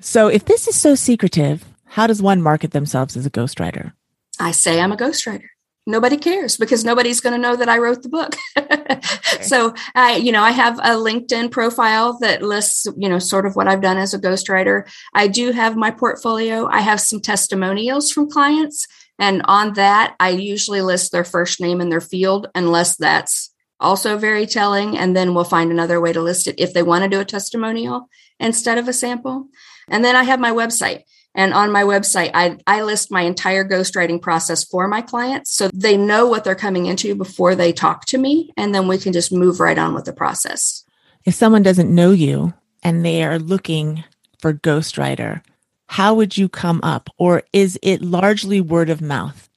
So 0.00 0.28
if 0.28 0.44
this 0.44 0.68
is 0.68 0.74
so 0.74 0.94
secretive, 0.94 1.64
how 1.92 2.06
does 2.06 2.22
one 2.22 2.42
market 2.42 2.72
themselves 2.72 3.16
as 3.16 3.26
a 3.26 3.30
ghostwriter? 3.30 3.92
I 4.38 4.50
say 4.50 4.80
I'm 4.80 4.92
a 4.92 4.96
ghostwriter 4.96 5.48
nobody 5.86 6.16
cares 6.16 6.56
because 6.56 6.84
nobody's 6.84 7.20
going 7.20 7.34
to 7.34 7.40
know 7.40 7.56
that 7.56 7.68
I 7.68 7.78
wrote 7.78 8.02
the 8.02 8.08
book. 8.08 8.34
okay. 8.58 9.00
So 9.42 9.74
I, 9.94 10.16
you 10.16 10.32
know, 10.32 10.42
I 10.42 10.52
have 10.52 10.78
a 10.78 10.96
LinkedIn 10.96 11.50
profile 11.50 12.18
that 12.20 12.42
lists, 12.42 12.86
you 12.96 13.08
know, 13.08 13.18
sort 13.18 13.46
of 13.46 13.56
what 13.56 13.68
I've 13.68 13.82
done 13.82 13.98
as 13.98 14.14
a 14.14 14.18
ghostwriter. 14.18 14.88
I 15.14 15.28
do 15.28 15.50
have 15.52 15.76
my 15.76 15.90
portfolio. 15.90 16.66
I 16.68 16.80
have 16.80 17.00
some 17.00 17.20
testimonials 17.20 18.12
from 18.12 18.30
clients. 18.30 18.86
And 19.18 19.42
on 19.46 19.74
that, 19.74 20.14
I 20.20 20.30
usually 20.30 20.82
list 20.82 21.12
their 21.12 21.24
first 21.24 21.60
name 21.60 21.80
in 21.80 21.90
their 21.90 22.00
field, 22.00 22.48
unless 22.54 22.96
that's 22.96 23.50
also 23.78 24.16
very 24.16 24.46
telling. 24.46 24.96
And 24.96 25.16
then 25.16 25.34
we'll 25.34 25.44
find 25.44 25.70
another 25.70 26.00
way 26.00 26.12
to 26.12 26.22
list 26.22 26.46
it 26.46 26.54
if 26.58 26.72
they 26.72 26.82
want 26.82 27.04
to 27.04 27.10
do 27.10 27.20
a 27.20 27.24
testimonial 27.24 28.08
instead 28.38 28.78
of 28.78 28.88
a 28.88 28.92
sample. 28.92 29.48
And 29.88 30.04
then 30.04 30.16
I 30.16 30.22
have 30.24 30.40
my 30.40 30.52
website. 30.52 31.02
And 31.34 31.54
on 31.54 31.72
my 31.72 31.82
website, 31.82 32.30
I, 32.34 32.58
I 32.66 32.82
list 32.82 33.10
my 33.10 33.22
entire 33.22 33.64
ghostwriting 33.64 34.20
process 34.20 34.64
for 34.64 34.86
my 34.86 35.00
clients 35.00 35.50
so 35.52 35.70
they 35.72 35.96
know 35.96 36.26
what 36.26 36.44
they're 36.44 36.54
coming 36.54 36.86
into 36.86 37.14
before 37.14 37.54
they 37.54 37.72
talk 37.72 38.04
to 38.06 38.18
me. 38.18 38.52
And 38.56 38.74
then 38.74 38.86
we 38.86 38.98
can 38.98 39.12
just 39.12 39.32
move 39.32 39.58
right 39.58 39.78
on 39.78 39.94
with 39.94 40.04
the 40.04 40.12
process. 40.12 40.84
If 41.24 41.34
someone 41.34 41.62
doesn't 41.62 41.94
know 41.94 42.10
you 42.10 42.52
and 42.82 43.04
they 43.04 43.22
are 43.22 43.38
looking 43.38 44.04
for 44.38 44.52
ghostwriter, 44.52 45.42
how 45.86 46.14
would 46.14 46.36
you 46.36 46.48
come 46.48 46.80
up? 46.82 47.08
Or 47.16 47.42
is 47.52 47.78
it 47.82 48.02
largely 48.02 48.60
word 48.60 48.90
of 48.90 49.00
mouth? 49.00 49.48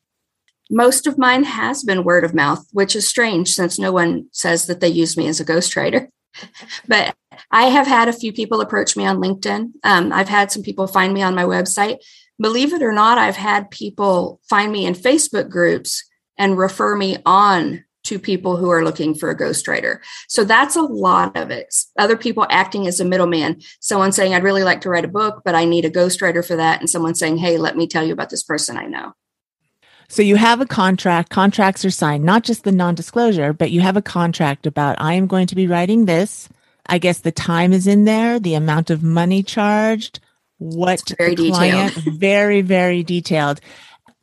Most 0.69 1.07
of 1.07 1.17
mine 1.17 1.43
has 1.43 1.83
been 1.83 2.03
word 2.03 2.23
of 2.23 2.33
mouth, 2.33 2.65
which 2.71 2.95
is 2.95 3.07
strange 3.07 3.53
since 3.53 3.77
no 3.77 3.91
one 3.91 4.27
says 4.31 4.65
that 4.67 4.79
they 4.79 4.87
use 4.87 5.15
me 5.15 5.27
as 5.27 5.39
a 5.39 5.45
ghostwriter 5.45 6.07
but 6.87 7.15
I 7.51 7.65
have 7.65 7.87
had 7.87 8.07
a 8.07 8.13
few 8.13 8.33
people 8.33 8.61
approach 8.61 8.95
me 8.95 9.05
on 9.05 9.17
LinkedIn. 9.17 9.71
Um, 9.83 10.11
I've 10.13 10.29
had 10.29 10.51
some 10.51 10.63
people 10.63 10.87
find 10.87 11.13
me 11.13 11.21
on 11.21 11.35
my 11.35 11.43
website. 11.43 11.97
Believe 12.39 12.73
it 12.73 12.83
or 12.83 12.91
not, 12.91 13.17
I've 13.17 13.37
had 13.37 13.71
people 13.71 14.41
find 14.49 14.71
me 14.71 14.85
in 14.85 14.93
Facebook 14.93 15.49
groups 15.49 16.03
and 16.37 16.57
refer 16.57 16.95
me 16.95 17.17
on 17.25 17.85
to 18.05 18.19
people 18.19 18.55
who 18.57 18.69
are 18.69 18.83
looking 18.83 19.15
for 19.15 19.29
a 19.29 19.37
ghostwriter. 19.37 19.99
So 20.27 20.43
that's 20.43 20.75
a 20.75 20.81
lot 20.81 21.35
of 21.35 21.49
it. 21.49 21.73
Other 21.97 22.15
people 22.15 22.45
acting 22.49 22.87
as 22.87 22.99
a 22.99 23.05
middleman. 23.05 23.61
Someone 23.79 24.11
saying, 24.11 24.33
I'd 24.33 24.43
really 24.43 24.63
like 24.63 24.81
to 24.81 24.89
write 24.89 25.05
a 25.05 25.09
book, 25.09 25.41
but 25.43 25.55
I 25.55 25.65
need 25.65 25.85
a 25.85 25.91
ghostwriter 25.91 26.45
for 26.45 26.55
that. 26.55 26.79
And 26.79 26.89
someone 26.89 27.15
saying, 27.15 27.37
Hey, 27.37 27.57
let 27.57 27.75
me 27.75 27.87
tell 27.87 28.05
you 28.05 28.13
about 28.13 28.29
this 28.29 28.43
person 28.43 28.77
I 28.77 28.85
know. 28.85 29.13
So 30.07 30.21
you 30.21 30.35
have 30.35 30.61
a 30.61 30.67
contract, 30.67 31.31
contracts 31.31 31.83
are 31.83 31.89
signed, 31.89 32.23
not 32.23 32.43
just 32.43 32.63
the 32.63 32.71
non-disclosure, 32.71 33.53
but 33.53 33.71
you 33.71 33.81
have 33.81 33.97
a 33.97 34.03
contract 34.03 34.67
about 34.67 35.01
I 35.01 35.13
am 35.13 35.25
going 35.25 35.47
to 35.47 35.55
be 35.55 35.65
writing 35.65 36.05
this. 36.05 36.47
I 36.87 36.97
guess 36.97 37.19
the 37.19 37.31
time 37.31 37.73
is 37.73 37.87
in 37.87 38.05
there, 38.05 38.39
the 38.39 38.53
amount 38.55 38.89
of 38.89 39.03
money 39.03 39.43
charged, 39.43 40.19
what 40.57 41.01
it's 41.01 41.11
very 41.13 41.35
client, 41.35 41.95
detailed. 41.95 42.19
very, 42.19 42.61
very 42.61 43.03
detailed. 43.03 43.59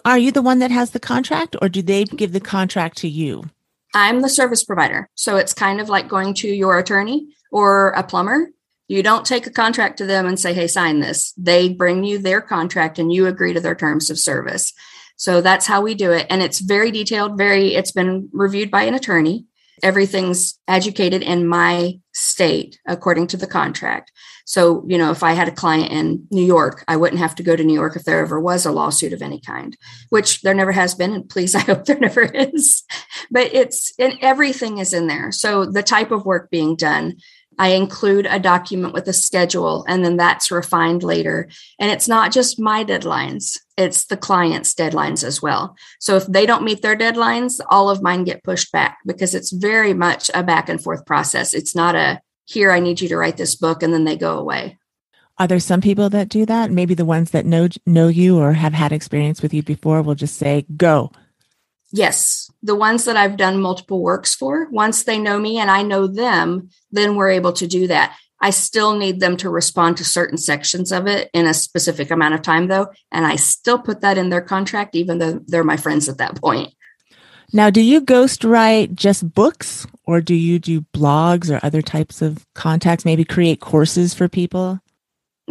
Are 0.05 0.19
you 0.19 0.33
the 0.33 0.43
one 0.43 0.59
that 0.61 0.71
has 0.71 0.91
the 0.91 1.01
contract 1.01 1.57
or 1.61 1.69
do 1.69 1.83
they 1.83 2.05
give 2.05 2.33
the 2.33 2.41
contract 2.41 2.99
to 2.99 3.09
you? 3.09 3.45
I'm 3.95 4.21
the 4.21 4.29
service 4.29 4.65
provider. 4.65 5.09
So 5.15 5.37
it's 5.37 5.53
kind 5.53 5.81
of 5.81 5.89
like 5.89 6.09
going 6.09 6.35
to 6.35 6.49
your 6.49 6.79
attorney 6.79 7.29
or 7.51 7.91
a 7.91 8.03
plumber. 8.03 8.51
You 8.89 9.03
don't 9.03 9.27
take 9.27 9.47
a 9.47 9.51
contract 9.51 9.99
to 9.99 10.07
them 10.07 10.27
and 10.27 10.41
say, 10.41 10.55
hey, 10.55 10.67
sign 10.67 11.01
this. 11.01 11.33
They 11.37 11.69
bring 11.69 12.05
you 12.05 12.19
their 12.19 12.41
contract 12.41 12.99
and 12.99 13.13
you 13.13 13.27
agree 13.27 13.53
to 13.53 13.61
their 13.61 13.75
terms 13.75 14.11
of 14.11 14.19
service. 14.19 14.73
So 15.17 15.41
that's 15.41 15.67
how 15.67 15.83
we 15.83 15.95
do 15.95 16.11
it. 16.11 16.27
And 16.31 16.43
it's 16.43 16.59
very 16.59 16.91
detailed, 16.91 17.39
very, 17.39 17.75
it's 17.75 17.93
been 17.93 18.29
reviewed 18.33 18.71
by 18.71 18.83
an 18.83 18.95
attorney. 18.95 19.45
Everything's 19.83 20.59
educated 20.69 21.23
in 21.23 21.47
my 21.47 21.99
state 22.13 22.79
according 22.87 23.27
to 23.29 23.37
the 23.37 23.47
contract. 23.47 24.13
So, 24.45 24.85
you 24.87 24.99
know, 24.99 25.11
if 25.11 25.23
I 25.23 25.33
had 25.33 25.49
a 25.49 25.53
client 25.53 25.93
in 25.93 26.27
New 26.31 26.45
York, 26.45 26.85
I 26.89 26.97
wouldn't 26.97 27.21
have 27.21 27.35
to 27.37 27.43
go 27.43 27.57
to 27.57 27.65
New 27.65 27.75
York 27.75 27.97
if 27.97 28.05
there 28.05 28.21
ever 28.21 28.41
was 28.41 28.67
a 28.67 28.73
lawsuit 28.73 29.13
of 29.13 29.23
any 29.23 29.41
kind, 29.41 29.77
which 30.11 30.43
there 30.43 30.55
never 30.55 30.73
has 30.73 30.95
been. 30.95 31.13
And 31.13 31.29
please, 31.29 31.55
I 31.57 31.61
hope 31.61 31.85
there 31.85 31.99
never 31.99 32.23
is. 32.23 32.83
But 33.31 33.55
it's, 33.55 33.93
and 33.99 34.19
everything 34.21 34.79
is 34.79 34.93
in 34.93 35.07
there. 35.07 35.33
So 35.33 35.65
the 35.65 35.83
type 35.83 36.11
of 36.11 36.27
work 36.27 36.51
being 36.51 36.77
done, 36.77 37.17
I 37.59 37.69
include 37.69 38.27
a 38.27 38.39
document 38.39 38.95
with 38.95 39.07
a 39.09 39.13
schedule, 39.13 39.85
and 39.87 40.05
then 40.05 40.17
that's 40.17 40.51
refined 40.51 41.03
later. 41.03 41.49
And 41.79 41.91
it's 41.91 42.09
not 42.09 42.33
just 42.33 42.59
my 42.59 42.85
deadlines, 42.85 43.59
it's 43.77 44.07
the 44.07 44.17
client's 44.17 44.75
deadlines 44.75 45.23
as 45.25 45.43
well. 45.43 45.77
So 46.01 46.17
if 46.17 46.27
they 46.27 46.47
don't 46.47 46.65
meet 46.65 46.83
their 46.83 46.97
deadlines, 46.97 47.61
all 47.69 47.91
of 47.91 48.03
mine 48.03 48.25
get 48.25 48.45
pushed 48.45 48.73
back 48.73 48.99
because 49.07 49.35
it's 49.35 49.53
very 49.53 49.95
much 49.95 50.31
a 50.35 50.43
back 50.43 50.69
and 50.69 50.83
forth 50.83 51.05
process. 51.07 51.55
It's 51.55 51.75
not 51.75 51.95
a 51.95 52.21
here, 52.45 52.73
I 52.73 52.81
need 52.81 53.01
you 53.01 53.09
to 53.09 53.17
write 53.17 53.37
this 53.37 53.55
book, 53.55 53.83
and 53.83 53.95
then 53.95 54.05
they 54.05 54.17
go 54.17 54.39
away. 54.39 54.79
Are 55.39 55.47
there 55.47 55.61
some 55.61 55.81
people 55.81 56.11
that 56.11 56.29
do 56.29 56.45
that? 56.47 56.71
Maybe 56.71 56.95
the 56.95 57.05
ones 57.05 57.31
that 57.31 57.47
know 57.47 57.69
know 57.87 58.09
you 58.09 58.39
or 58.39 58.53
have 58.53 58.75
had 58.75 58.93
experience 58.93 59.41
with 59.41 59.55
you 59.55 59.63
before 59.63 60.03
will 60.03 60.15
just 60.15 60.37
say, 60.37 60.67
"Go." 60.77 61.13
Yes, 61.93 62.51
the 62.63 62.75
ones 62.75 63.05
that 63.05 63.17
I've 63.17 63.37
done 63.37 63.61
multiple 63.61 64.03
works 64.03 64.35
for, 64.35 64.69
once 64.71 65.05
they 65.05 65.19
know 65.19 65.39
me 65.39 65.59
and 65.59 65.71
I 65.71 65.83
know 65.83 66.07
them, 66.07 66.71
then 66.91 67.17
we're 67.17 67.31
able 67.31 67.53
to 67.55 67.67
do 67.67 67.87
that. 67.89 68.17
I 68.41 68.51
still 68.51 68.97
need 68.97 69.21
them 69.21 69.37
to 69.37 69.51
respond 69.51 69.99
to 69.99 70.05
certain 70.05 70.39
sections 70.39 70.91
of 70.91 71.07
it 71.07 71.31
in 71.33 71.47
a 71.47 71.55
specific 71.55 72.11
amount 72.11 72.35
of 72.35 72.43
time, 72.43 72.67
though. 72.67 72.89
And 73.13 73.25
I 73.25 73.37
still 73.37 73.79
put 73.79 74.01
that 74.01 74.19
in 74.19 74.31
their 74.31 74.41
contract, 74.41 74.97
even 74.97 75.19
though 75.19 75.41
they're 75.47 75.63
my 75.63 75.77
friends 75.77 76.09
at 76.09 76.19
that 76.19 76.41
point. 76.41 76.75
Now, 77.53 77.71
do 77.71 77.83
you 77.83 78.01
ghostwrite 78.01 78.95
just 78.95 79.33
books 79.35 79.87
or 80.05 80.21
do 80.21 80.35
you 80.35 80.59
do 80.59 80.81
blogs 80.95 81.55
or 81.55 81.65
other 81.65 81.83
types 81.83 82.23
of 82.23 82.47
contacts, 82.55 83.05
maybe 83.05 83.25
create 83.25 83.61
courses 83.61 84.15
for 84.15 84.27
people? 84.27 84.81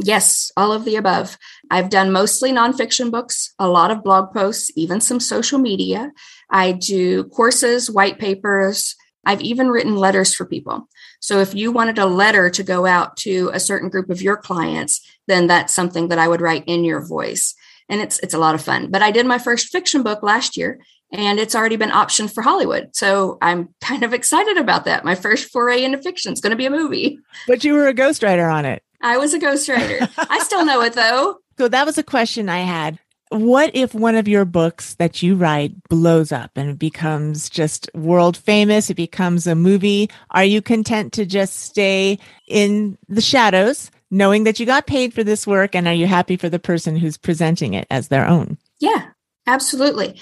Yes, 0.03 0.51
all 0.57 0.73
of 0.73 0.85
the 0.85 0.95
above. 0.95 1.37
I've 1.69 1.89
done 1.89 2.11
mostly 2.11 2.51
nonfiction 2.51 3.11
books, 3.11 3.53
a 3.59 3.67
lot 3.67 3.91
of 3.91 4.03
blog 4.03 4.33
posts, 4.33 4.71
even 4.75 4.99
some 4.99 5.19
social 5.19 5.59
media. 5.59 6.11
I 6.49 6.71
do 6.71 7.25
courses, 7.25 7.89
white 7.89 8.19
papers. 8.19 8.95
I've 9.25 9.41
even 9.41 9.69
written 9.69 9.95
letters 9.95 10.33
for 10.33 10.45
people. 10.45 10.87
So 11.19 11.39
if 11.39 11.53
you 11.53 11.71
wanted 11.71 11.99
a 11.99 12.07
letter 12.07 12.49
to 12.49 12.63
go 12.63 12.85
out 12.85 13.15
to 13.17 13.51
a 13.53 13.59
certain 13.59 13.89
group 13.89 14.09
of 14.09 14.21
your 14.21 14.37
clients, 14.37 14.99
then 15.27 15.47
that's 15.47 15.73
something 15.73 16.07
that 16.07 16.17
I 16.19 16.27
would 16.27 16.41
write 16.41 16.63
in 16.65 16.83
your 16.83 17.05
voice. 17.05 17.53
And 17.87 18.01
it's 18.01 18.19
it's 18.19 18.33
a 18.33 18.39
lot 18.39 18.55
of 18.55 18.61
fun. 18.61 18.89
But 18.89 19.03
I 19.03 19.11
did 19.11 19.25
my 19.25 19.37
first 19.37 19.67
fiction 19.67 20.01
book 20.01 20.23
last 20.23 20.57
year 20.57 20.79
and 21.11 21.39
it's 21.39 21.55
already 21.55 21.75
been 21.75 21.89
optioned 21.89 22.33
for 22.33 22.41
Hollywood. 22.41 22.95
So 22.95 23.37
I'm 23.41 23.69
kind 23.81 24.03
of 24.03 24.13
excited 24.13 24.57
about 24.57 24.85
that. 24.85 25.03
My 25.03 25.15
first 25.15 25.51
foray 25.51 25.83
into 25.83 26.01
fiction 26.01 26.31
is 26.33 26.41
going 26.41 26.51
to 26.51 26.57
be 26.57 26.65
a 26.65 26.71
movie. 26.71 27.19
But 27.47 27.63
you 27.63 27.73
were 27.73 27.87
a 27.87 27.93
ghostwriter 27.93 28.51
on 28.51 28.65
it. 28.65 28.81
I 29.01 29.17
was 29.17 29.33
a 29.33 29.39
ghostwriter. 29.39 30.09
I 30.29 30.39
still 30.39 30.65
know 30.65 30.81
it 30.81 30.93
though. 30.93 31.37
So 31.57 31.67
that 31.67 31.85
was 31.85 31.99
a 31.99 32.03
question 32.03 32.49
I 32.49 32.61
had. 32.61 32.97
What 33.29 33.69
if 33.75 33.93
one 33.93 34.15
of 34.15 34.27
your 34.27 34.45
books 34.45 34.95
that 34.95 35.21
you 35.21 35.35
write 35.35 35.71
blows 35.89 36.31
up 36.31 36.51
and 36.55 36.79
becomes 36.79 37.51
just 37.51 37.87
world 37.93 38.35
famous? 38.35 38.89
It 38.89 38.95
becomes 38.95 39.45
a 39.45 39.53
movie. 39.53 40.09
Are 40.31 40.43
you 40.43 40.63
content 40.63 41.13
to 41.13 41.25
just 41.25 41.59
stay 41.59 42.17
in 42.47 42.97
the 43.09 43.21
shadows, 43.21 43.91
knowing 44.09 44.43
that 44.45 44.59
you 44.59 44.65
got 44.65 44.87
paid 44.87 45.13
for 45.13 45.23
this 45.23 45.45
work? 45.45 45.75
And 45.75 45.87
are 45.87 45.93
you 45.93 46.07
happy 46.07 46.35
for 46.35 46.49
the 46.49 46.57
person 46.57 46.95
who's 46.95 47.17
presenting 47.17 47.75
it 47.75 47.85
as 47.91 48.07
their 48.07 48.25
own? 48.25 48.57
Yeah, 48.79 49.09
absolutely. 49.45 50.19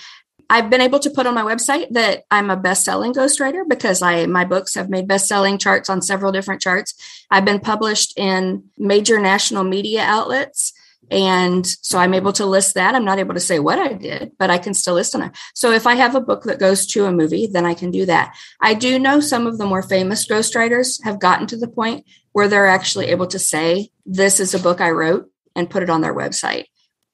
I've 0.49 0.69
been 0.69 0.81
able 0.81 0.99
to 0.99 1.09
put 1.11 1.27
on 1.27 1.35
my 1.35 1.43
website 1.43 1.89
that 1.91 2.23
I'm 2.31 2.49
a 2.49 2.57
best-selling 2.57 3.13
ghostwriter 3.13 3.67
because 3.67 4.01
I 4.01 4.25
my 4.25 4.45
books 4.45 4.73
have 4.73 4.89
made 4.89 5.07
best-selling 5.07 5.59
charts 5.59 5.89
on 5.89 6.01
several 6.01 6.31
different 6.31 6.61
charts. 6.61 6.95
I've 7.29 7.45
been 7.45 7.59
published 7.59 8.17
in 8.17 8.63
major 8.77 9.19
national 9.19 9.63
media 9.63 10.01
outlets. 10.01 10.73
And 11.11 11.65
so 11.65 11.97
I'm 11.97 12.13
able 12.13 12.33
to 12.33 12.45
list 12.45 12.75
that. 12.75 12.93
I'm 12.93 13.05
not 13.05 13.17
able 13.17 13.33
to 13.33 13.39
say 13.39 13.57
what 13.57 13.79
I 13.79 13.93
did, 13.93 14.31
but 14.37 14.51
I 14.51 14.59
can 14.59 14.75
still 14.75 14.93
list 14.93 15.15
on 15.15 15.23
it. 15.23 15.31
So 15.55 15.71
if 15.71 15.87
I 15.87 15.95
have 15.95 16.13
a 16.13 16.21
book 16.21 16.43
that 16.43 16.59
goes 16.59 16.85
to 16.87 17.05
a 17.05 17.11
movie, 17.11 17.47
then 17.47 17.65
I 17.65 17.73
can 17.73 17.89
do 17.89 18.05
that. 18.05 18.35
I 18.61 18.75
do 18.75 18.99
know 18.99 19.19
some 19.19 19.47
of 19.47 19.57
the 19.57 19.65
more 19.65 19.81
famous 19.81 20.27
ghostwriters 20.27 21.03
have 21.03 21.19
gotten 21.19 21.47
to 21.47 21.57
the 21.57 21.67
point 21.67 22.05
where 22.33 22.47
they're 22.47 22.67
actually 22.67 23.07
able 23.07 23.25
to 23.27 23.39
say, 23.39 23.89
This 24.05 24.39
is 24.39 24.53
a 24.53 24.59
book 24.59 24.81
I 24.81 24.91
wrote 24.91 25.31
and 25.55 25.69
put 25.69 25.81
it 25.81 25.89
on 25.89 26.01
their 26.01 26.13
website 26.13 26.65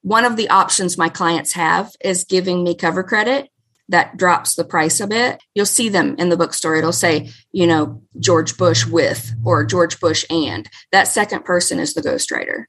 one 0.06 0.24
of 0.24 0.36
the 0.36 0.48
options 0.50 1.00
my 1.00 1.10
clients 1.10 1.54
have 1.54 1.92
is 2.00 2.26
giving 2.26 2.64
me 2.64 2.76
cover 2.76 3.02
credit 3.02 3.50
that 3.90 4.18
drops 4.18 4.54
the 4.54 4.64
price 4.64 5.00
a 5.00 5.08
bit, 5.08 5.42
you'll 5.56 5.66
see 5.66 5.90
them 5.90 6.16
in 6.20 6.30
the 6.30 6.38
bookstore. 6.38 6.76
It'll 6.76 6.92
say, 6.92 7.32
you 7.52 7.66
know, 7.66 8.04
George 8.20 8.56
Bush 8.56 8.86
with 8.86 9.34
or 9.44 9.66
George 9.66 10.00
Bush 10.00 10.24
and. 10.30 10.70
That 10.92 11.08
second 11.08 11.44
person 11.44 11.80
is 11.80 11.96
the 11.96 12.04
ghostwriter. 12.04 12.66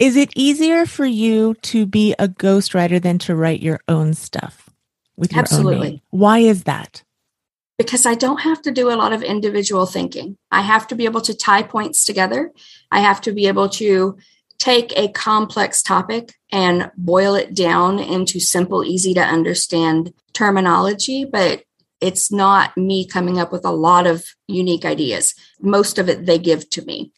Is 0.00 0.16
it 0.16 0.32
easier 0.34 0.86
for 0.86 1.06
you 1.06 1.54
to 1.62 1.86
be 1.86 2.16
a 2.18 2.26
ghostwriter 2.26 3.00
than 3.00 3.18
to 3.20 3.36
write 3.36 3.62
your 3.62 3.78
own 3.86 4.12
stuff 4.12 4.68
with 5.16 5.32
your 5.34 5.42
Absolutely. 5.42 5.76
own 5.76 5.82
name? 5.82 6.00
Why 6.10 6.38
is 6.40 6.64
that? 6.64 7.04
Because 7.78 8.06
I 8.06 8.16
don't 8.16 8.40
have 8.40 8.60
to 8.62 8.72
do 8.72 8.90
a 8.90 8.96
lot 8.96 9.12
of 9.12 9.22
individual 9.22 9.86
thinking. 9.86 10.36
I 10.50 10.62
have 10.62 10.88
to 10.88 10.96
be 10.96 11.04
able 11.04 11.20
to 11.20 11.34
tie 11.36 11.62
points 11.62 12.04
together. 12.04 12.50
I 12.90 12.98
have 13.00 13.20
to 13.20 13.32
be 13.32 13.46
able 13.46 13.68
to 13.68 14.16
take 14.58 14.96
a 14.96 15.08
complex 15.08 15.82
topic 15.82 16.34
and 16.52 16.90
boil 16.96 17.34
it 17.34 17.54
down 17.54 17.98
into 17.98 18.40
simple, 18.40 18.84
easy 18.84 19.14
to 19.14 19.20
understand 19.20 20.12
terminology, 20.32 21.24
but 21.24 21.62
it's 22.00 22.30
not 22.30 22.76
me 22.76 23.06
coming 23.06 23.38
up 23.38 23.52
with 23.52 23.64
a 23.64 23.70
lot 23.70 24.06
of 24.06 24.24
unique 24.46 24.84
ideas. 24.84 25.34
Most 25.60 25.98
of 25.98 26.08
it 26.08 26.26
they 26.26 26.38
give 26.38 26.68
to 26.70 26.84
me. 26.84 27.12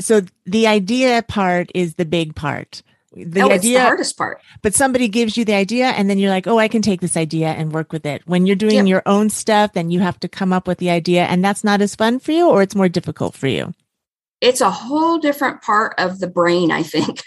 So 0.00 0.22
the 0.46 0.66
idea 0.66 1.22
part 1.22 1.70
is 1.74 1.94
the 1.94 2.04
big 2.04 2.34
part. 2.34 2.82
The 3.12 3.42
oh, 3.42 3.46
idea, 3.46 3.54
it's 3.54 3.64
the 3.64 3.76
hardest 3.78 4.16
part. 4.16 4.40
but 4.62 4.72
somebody 4.72 5.08
gives 5.08 5.36
you 5.36 5.44
the 5.44 5.54
idea 5.54 5.86
and 5.86 6.08
then 6.08 6.18
you're 6.18 6.30
like, 6.30 6.46
oh, 6.46 6.58
I 6.58 6.68
can 6.68 6.80
take 6.80 7.00
this 7.00 7.16
idea 7.16 7.48
and 7.48 7.72
work 7.72 7.92
with 7.92 8.06
it. 8.06 8.22
When 8.24 8.46
you're 8.46 8.54
doing 8.54 8.74
Yeah. 8.74 8.84
your 8.84 9.02
own 9.04 9.30
stuff, 9.30 9.72
then 9.72 9.90
you 9.90 9.98
have 9.98 10.20
to 10.20 10.28
come 10.28 10.52
up 10.52 10.68
with 10.68 10.78
the 10.78 10.90
idea 10.90 11.24
and 11.24 11.44
that's 11.44 11.64
not 11.64 11.80
as 11.80 11.96
fun 11.96 12.20
for 12.20 12.30
you 12.30 12.48
or 12.48 12.62
it's 12.62 12.76
more 12.76 12.88
difficult 12.88 13.34
for 13.34 13.48
you. 13.48 13.74
It's 14.40 14.60
a 14.60 14.70
whole 14.70 15.18
different 15.18 15.62
part 15.62 15.94
of 15.98 16.18
the 16.18 16.28
brain, 16.28 16.70
I 16.70 16.82
think. 16.82 17.22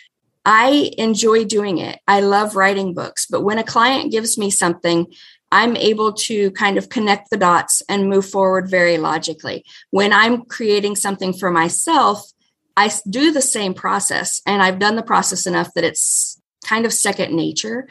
I 0.46 0.92
enjoy 0.98 1.46
doing 1.46 1.78
it. 1.78 2.00
I 2.08 2.20
love 2.20 2.56
writing 2.56 2.94
books, 2.94 3.26
but 3.26 3.42
when 3.42 3.60
a 3.60 3.64
client 3.64 4.12
gives 4.12 4.38
me 4.38 4.50
something, 4.50 5.08
I'm 5.52 5.78
able 5.78 6.14
to 6.14 6.52
kind 6.52 6.78
of 6.78 6.90
connect 6.90 7.30
the 7.30 7.38
dots 7.38 7.82
and 7.88 8.10
move 8.10 8.26
forward 8.26 8.70
very 8.70 8.98
logically. 8.98 9.64
When 9.92 10.12
I'm 10.12 10.46
creating 10.46 10.96
something 10.96 11.32
for 11.32 11.52
myself, 11.52 12.32
I 12.76 12.92
do 13.08 13.32
the 13.32 13.42
same 13.42 13.74
process 13.74 14.42
and 14.48 14.64
I've 14.64 14.80
done 14.80 14.96
the 14.96 15.04
process 15.04 15.46
enough 15.46 15.74
that 15.76 15.84
it's 15.84 16.42
kind 16.66 16.86
of 16.86 16.92
second 16.92 17.36
nature, 17.36 17.88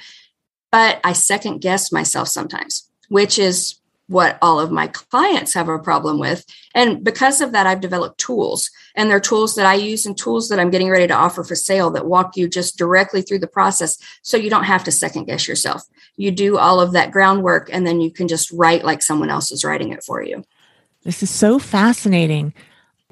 but 0.72 1.00
I 1.04 1.12
second 1.12 1.60
guess 1.60 1.92
myself 1.92 2.28
sometimes, 2.28 2.90
which 3.08 3.38
is 3.38 3.76
what 4.12 4.38
all 4.42 4.60
of 4.60 4.70
my 4.70 4.86
clients 4.88 5.54
have 5.54 5.68
a 5.68 5.78
problem 5.78 6.18
with. 6.18 6.44
And 6.74 7.02
because 7.02 7.40
of 7.40 7.52
that, 7.52 7.66
I've 7.66 7.80
developed 7.80 8.18
tools 8.18 8.70
and 8.94 9.10
they're 9.10 9.20
tools 9.20 9.54
that 9.54 9.66
I 9.66 9.74
use 9.74 10.04
and 10.04 10.16
tools 10.16 10.48
that 10.48 10.60
I'm 10.60 10.70
getting 10.70 10.90
ready 10.90 11.06
to 11.06 11.14
offer 11.14 11.42
for 11.42 11.54
sale 11.54 11.90
that 11.92 12.06
walk 12.06 12.36
you 12.36 12.48
just 12.48 12.76
directly 12.76 13.22
through 13.22 13.38
the 13.38 13.46
process 13.46 13.98
so 14.20 14.36
you 14.36 14.50
don't 14.50 14.64
have 14.64 14.84
to 14.84 14.92
second 14.92 15.24
guess 15.24 15.48
yourself. 15.48 15.82
You 16.16 16.30
do 16.30 16.58
all 16.58 16.78
of 16.78 16.92
that 16.92 17.10
groundwork 17.10 17.70
and 17.72 17.86
then 17.86 18.00
you 18.00 18.10
can 18.10 18.28
just 18.28 18.52
write 18.52 18.84
like 18.84 19.00
someone 19.00 19.30
else 19.30 19.50
is 19.50 19.64
writing 19.64 19.92
it 19.92 20.04
for 20.04 20.22
you. 20.22 20.44
This 21.04 21.22
is 21.22 21.30
so 21.30 21.58
fascinating. 21.58 22.52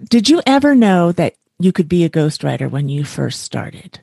Did 0.04 0.28
you 0.28 0.42
ever 0.46 0.74
know 0.74 1.12
that 1.12 1.34
you 1.58 1.72
could 1.72 1.88
be 1.88 2.04
a 2.04 2.10
ghostwriter 2.10 2.70
when 2.70 2.88
you 2.88 3.04
first 3.04 3.42
started? 3.42 4.00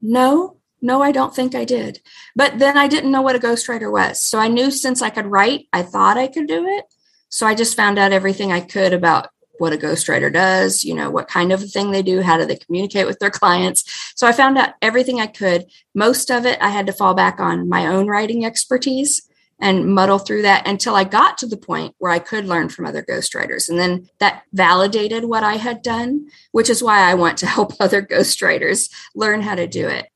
No, 0.00 0.57
no, 0.80 1.02
I 1.02 1.12
don't 1.12 1.34
think 1.34 1.54
I 1.54 1.64
did. 1.64 2.00
But 2.36 2.58
then 2.58 2.76
I 2.76 2.88
didn't 2.88 3.10
know 3.10 3.22
what 3.22 3.36
a 3.36 3.40
ghostwriter 3.40 3.90
was. 3.90 4.22
So 4.22 4.38
I 4.38 4.48
knew 4.48 4.70
since 4.70 5.02
I 5.02 5.10
could 5.10 5.26
write, 5.26 5.66
I 5.72 5.82
thought 5.82 6.18
I 6.18 6.28
could 6.28 6.46
do 6.46 6.66
it. 6.66 6.84
So 7.28 7.46
I 7.46 7.54
just 7.54 7.76
found 7.76 7.98
out 7.98 8.12
everything 8.12 8.52
I 8.52 8.60
could 8.60 8.92
about 8.92 9.28
what 9.58 9.72
a 9.72 9.76
ghostwriter 9.76 10.32
does, 10.32 10.84
you 10.84 10.94
know, 10.94 11.10
what 11.10 11.28
kind 11.28 11.52
of 11.52 11.68
thing 11.70 11.90
they 11.90 12.02
do, 12.02 12.22
how 12.22 12.38
do 12.38 12.46
they 12.46 12.56
communicate 12.56 13.06
with 13.06 13.18
their 13.18 13.30
clients. 13.40 14.12
So 14.14 14.26
I 14.26 14.32
found 14.32 14.56
out 14.56 14.74
everything 14.80 15.20
I 15.20 15.26
could. 15.26 15.66
Most 15.94 16.30
of 16.30 16.46
it 16.46 16.58
I 16.60 16.68
had 16.68 16.86
to 16.86 16.92
fall 16.92 17.14
back 17.14 17.40
on 17.40 17.68
my 17.68 17.86
own 17.86 18.06
writing 18.06 18.44
expertise 18.44 19.28
and 19.60 19.92
muddle 19.92 20.18
through 20.18 20.42
that 20.42 20.66
until 20.68 20.94
I 20.94 21.02
got 21.04 21.38
to 21.38 21.46
the 21.46 21.56
point 21.56 21.94
where 21.98 22.12
I 22.12 22.20
could 22.20 22.46
learn 22.46 22.68
from 22.68 22.86
other 22.86 23.02
ghostwriters. 23.02 23.68
And 23.68 23.78
then 23.78 24.08
that 24.20 24.44
validated 24.52 25.24
what 25.24 25.42
I 25.42 25.56
had 25.56 25.82
done, 25.82 26.28
which 26.52 26.70
is 26.70 26.82
why 26.82 27.00
I 27.00 27.14
want 27.14 27.38
to 27.38 27.46
help 27.56 27.72
other 27.80 28.02
ghostwriters 28.02 28.90
learn 29.14 29.42
how 29.42 29.56
to 29.56 29.66
do 29.66 29.88
it. 29.88 30.06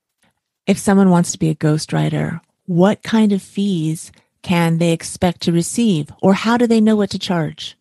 If 0.65 0.79
someone 0.79 1.11
wants 1.11 1.33
to 1.33 1.39
be 1.39 1.49
a 1.49 1.57
ghostwriter, 1.57 2.41
what 2.67 3.03
kind 3.03 3.33
of 3.33 3.43
fees 3.43 4.13
can 4.43 4.79
they 4.79 4.93
expect 4.93 5.41
to 5.43 5.53
receive 5.53 6.13
or 6.23 6.35
how 6.35 6.57
do 6.57 6.69
they 6.69 6.81
know 6.81 6.95
what 6.95 7.11
to 7.11 7.19
charge? 7.19 7.77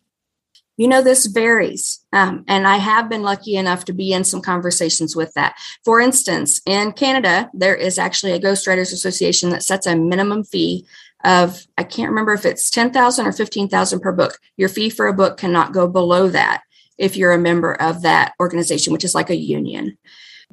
You 0.76 0.88
know, 0.88 1.00
this 1.00 1.26
varies. 1.26 2.04
Um, 2.12 2.44
and 2.48 2.66
I 2.66 2.78
have 2.78 3.08
been 3.08 3.22
lucky 3.22 3.54
enough 3.54 3.84
to 3.84 3.92
be 3.92 4.12
in 4.12 4.24
some 4.24 4.40
conversations 4.40 5.14
with 5.14 5.32
that. 5.34 5.54
For 5.84 6.00
instance, 6.00 6.60
in 6.66 6.90
Canada, 6.92 7.50
there 7.54 7.76
is 7.76 7.98
actually 7.98 8.32
a 8.32 8.40
Ghostwriters 8.40 8.92
Association 8.92 9.50
that 9.50 9.62
sets 9.62 9.86
a 9.86 9.94
minimum 9.94 10.42
fee 10.42 10.84
of, 11.24 11.64
I 11.78 11.84
can't 11.84 12.10
remember 12.10 12.32
if 12.32 12.44
it's 12.44 12.68
10,000 12.68 13.26
or 13.26 13.32
15,000 13.32 14.00
per 14.00 14.10
book. 14.10 14.40
Your 14.56 14.68
fee 14.68 14.90
for 14.90 15.06
a 15.06 15.14
book 15.14 15.36
cannot 15.36 15.72
go 15.72 15.86
below 15.86 16.28
that 16.30 16.62
if 16.98 17.16
you're 17.16 17.32
a 17.32 17.38
member 17.38 17.74
of 17.74 18.02
that 18.02 18.32
organization, 18.40 18.92
which 18.92 19.04
is 19.04 19.14
like 19.14 19.30
a 19.30 19.36
union. 19.36 19.98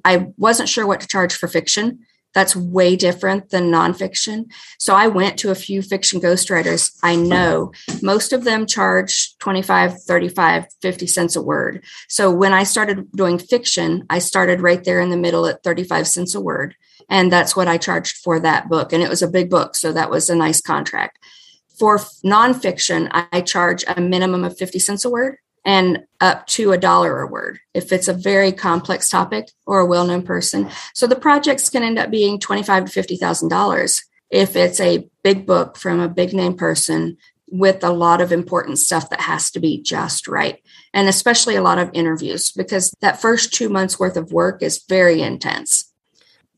I 0.05 0.27
wasn't 0.37 0.69
sure 0.69 0.85
what 0.85 1.01
to 1.01 1.07
charge 1.07 1.33
for 1.33 1.47
fiction. 1.47 2.05
That's 2.33 2.55
way 2.55 2.95
different 2.95 3.49
than 3.49 3.71
nonfiction. 3.71 4.51
So 4.77 4.95
I 4.95 5.07
went 5.07 5.39
to 5.39 5.51
a 5.51 5.55
few 5.55 5.81
fiction 5.81 6.21
ghostwriters 6.21 6.95
I 7.01 7.15
know. 7.15 7.71
Most 8.01 8.33
of 8.33 8.43
them 8.43 8.65
charge 8.65 9.37
25, 9.39 10.01
35, 10.03 10.65
50 10.81 11.07
cents 11.07 11.35
a 11.35 11.41
word. 11.41 11.83
So 12.07 12.31
when 12.31 12.53
I 12.53 12.63
started 12.63 13.11
doing 13.13 13.39
fiction, 13.39 14.05
I 14.09 14.19
started 14.19 14.61
right 14.61 14.83
there 14.83 15.01
in 15.01 15.09
the 15.09 15.17
middle 15.17 15.47
at 15.47 15.63
35 15.63 16.07
cents 16.07 16.35
a 16.35 16.41
word. 16.41 16.75
And 17.09 17.31
that's 17.31 17.55
what 17.55 17.67
I 17.67 17.77
charged 17.77 18.17
for 18.17 18.39
that 18.39 18.69
book. 18.69 18.93
And 18.93 19.01
it 19.01 19.09
was 19.09 19.23
a 19.23 19.27
big 19.27 19.49
book. 19.49 19.75
So 19.75 19.91
that 19.93 20.11
was 20.11 20.29
a 20.29 20.35
nice 20.35 20.61
contract. 20.61 21.17
For 21.79 21.97
nonfiction, 22.25 23.09
I 23.11 23.41
charge 23.41 23.83
a 23.87 23.99
minimum 23.99 24.43
of 24.43 24.57
50 24.57 24.79
cents 24.79 25.05
a 25.05 25.09
word 25.09 25.37
and 25.65 26.05
up 26.21 26.47
to 26.47 26.71
a 26.71 26.77
dollar 26.77 27.21
a 27.21 27.27
word 27.27 27.59
if 27.73 27.91
it's 27.91 28.07
a 28.07 28.13
very 28.13 28.51
complex 28.51 29.09
topic 29.09 29.51
or 29.65 29.79
a 29.79 29.85
well-known 29.85 30.23
person. 30.23 30.69
So 30.93 31.07
the 31.07 31.15
projects 31.15 31.69
can 31.69 31.83
end 31.83 31.99
up 31.99 32.11
being 32.11 32.39
twenty-five 32.39 32.85
to 32.85 32.91
fifty 32.91 33.15
thousand 33.15 33.49
dollars 33.49 34.03
if 34.29 34.55
it's 34.55 34.79
a 34.79 35.07
big 35.23 35.45
book 35.45 35.77
from 35.77 35.99
a 35.99 36.09
big 36.09 36.33
name 36.33 36.55
person 36.55 37.17
with 37.51 37.83
a 37.83 37.89
lot 37.89 38.21
of 38.21 38.31
important 38.31 38.77
stuff 38.77 39.09
that 39.09 39.21
has 39.21 39.49
to 39.49 39.59
be 39.59 39.81
just 39.81 40.27
right. 40.27 40.61
And 40.93 41.07
especially 41.07 41.55
a 41.55 41.63
lot 41.63 41.79
of 41.79 41.89
interviews 41.93 42.51
because 42.51 42.93
that 43.01 43.19
first 43.19 43.53
two 43.53 43.69
months 43.69 43.99
worth 43.99 44.17
of 44.17 44.31
work 44.31 44.61
is 44.61 44.83
very 44.87 45.21
intense. 45.21 45.91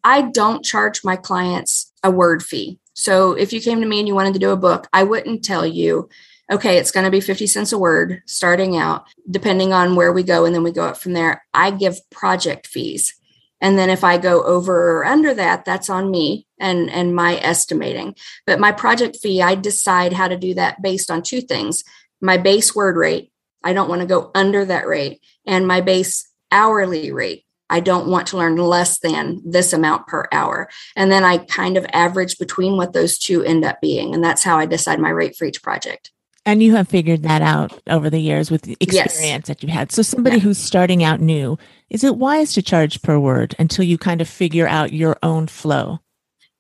I 0.04 0.24
don't 0.24 0.66
charge 0.66 1.04
my 1.04 1.16
clients 1.16 1.94
a 2.04 2.12
word 2.12 2.44
fee. 2.44 2.78
So 2.94 3.34
if 3.34 3.54
you 3.54 3.62
came 3.62 3.80
to 3.80 3.88
me 3.88 4.00
and 4.00 4.08
you 4.08 4.16
wanted 4.16 4.34
to 4.34 4.40
do 4.40 4.50
a 4.50 4.58
book, 4.58 4.88
I 4.92 5.04
wouldn't 5.04 5.46
tell 5.46 5.66
you, 5.66 6.10
okay, 6.52 6.78
it's 6.78 6.92
going 6.92 7.06
to 7.06 7.12
be 7.12 7.22
50 7.22 7.48
cents 7.48 7.72
a 7.72 7.78
word 7.78 8.22
starting 8.26 8.78
out, 8.78 9.08
depending 9.30 9.74
on 9.74 9.96
where 9.96 10.12
we 10.12 10.22
go. 10.22 10.46
And 10.46 10.54
then 10.54 10.64
we 10.64 10.72
go 10.72 10.86
up 10.86 10.98
from 10.98 11.14
there. 11.14 11.46
I 11.54 11.72
give 11.72 11.98
project 12.10 12.68
fees. 12.68 13.16
And 13.62 13.78
then 13.78 13.90
if 13.90 14.04
I 14.04 14.18
go 14.18 14.44
over 14.44 15.00
or 15.00 15.06
under 15.06 15.34
that, 15.36 15.66
that's 15.66 15.90
on 15.90 16.12
me 16.12 16.48
and, 16.60 16.90
and 16.90 17.16
my 17.16 17.38
estimating. 17.38 18.16
But 18.46 18.60
my 18.60 18.72
project 18.72 19.18
fee, 19.22 19.42
I 19.42 19.56
decide 19.56 20.14
how 20.14 20.28
to 20.28 20.36
do 20.36 20.56
that 20.56 20.82
based 20.82 21.10
on 21.10 21.22
two 21.22 21.42
things 21.42 21.84
my 22.24 22.38
base 22.38 22.76
word 22.76 22.98
rate. 22.98 23.32
I 23.64 23.74
don't 23.74 23.90
want 23.90 24.02
to 24.02 24.08
go 24.08 24.30
under 24.36 24.64
that 24.66 24.88
rate, 24.88 25.22
and 25.46 25.68
my 25.68 25.82
base 25.82 26.30
hourly 26.52 27.12
rate. 27.12 27.46
I 27.68 27.80
don't 27.80 28.10
want 28.10 28.28
to 28.28 28.38
learn 28.38 28.58
less 28.58 29.00
than 29.00 29.42
this 29.44 29.74
amount 29.74 30.06
per 30.06 30.28
hour. 30.32 30.70
And 30.96 31.12
then 31.12 31.24
I 31.24 31.38
kind 31.38 31.78
of 31.78 31.86
average 31.94 32.38
between 32.38 32.76
what 32.78 32.94
those 32.94 33.18
two 33.18 33.44
end 33.44 33.64
up 33.64 33.80
being. 33.82 34.14
And 34.14 34.24
that's 34.24 34.44
how 34.44 34.58
I 34.58 34.66
decide 34.66 35.00
my 35.00 35.10
rate 35.10 35.38
for 35.38 35.46
each 35.46 35.64
project. 35.64 36.12
And 36.46 36.64
you 36.64 36.76
have 36.76 36.88
figured 36.88 37.24
that 37.24 37.42
out 37.44 37.80
over 37.88 38.10
the 38.10 38.20
years 38.20 38.50
with 38.50 38.64
the 38.64 38.76
experience 38.80 39.22
Yes. 39.24 39.48
that 39.48 39.62
you've 39.62 39.72
had. 39.72 39.92
So 39.92 40.02
somebody 40.02 40.38
Yeah. 40.38 40.44
who's 40.44 40.58
starting 40.58 41.04
out 41.04 41.22
new, 41.22 41.58
is 41.90 42.04
it 42.04 42.18
wise 42.18 42.54
to 42.54 42.62
charge 42.64 43.02
per 43.04 43.20
word 43.20 43.56
until 43.60 43.86
you 43.86 43.98
kind 43.98 44.22
of 44.22 44.28
figure 44.28 44.68
out 44.68 44.92
your 44.94 45.18
own 45.22 45.48
flow? 45.48 46.00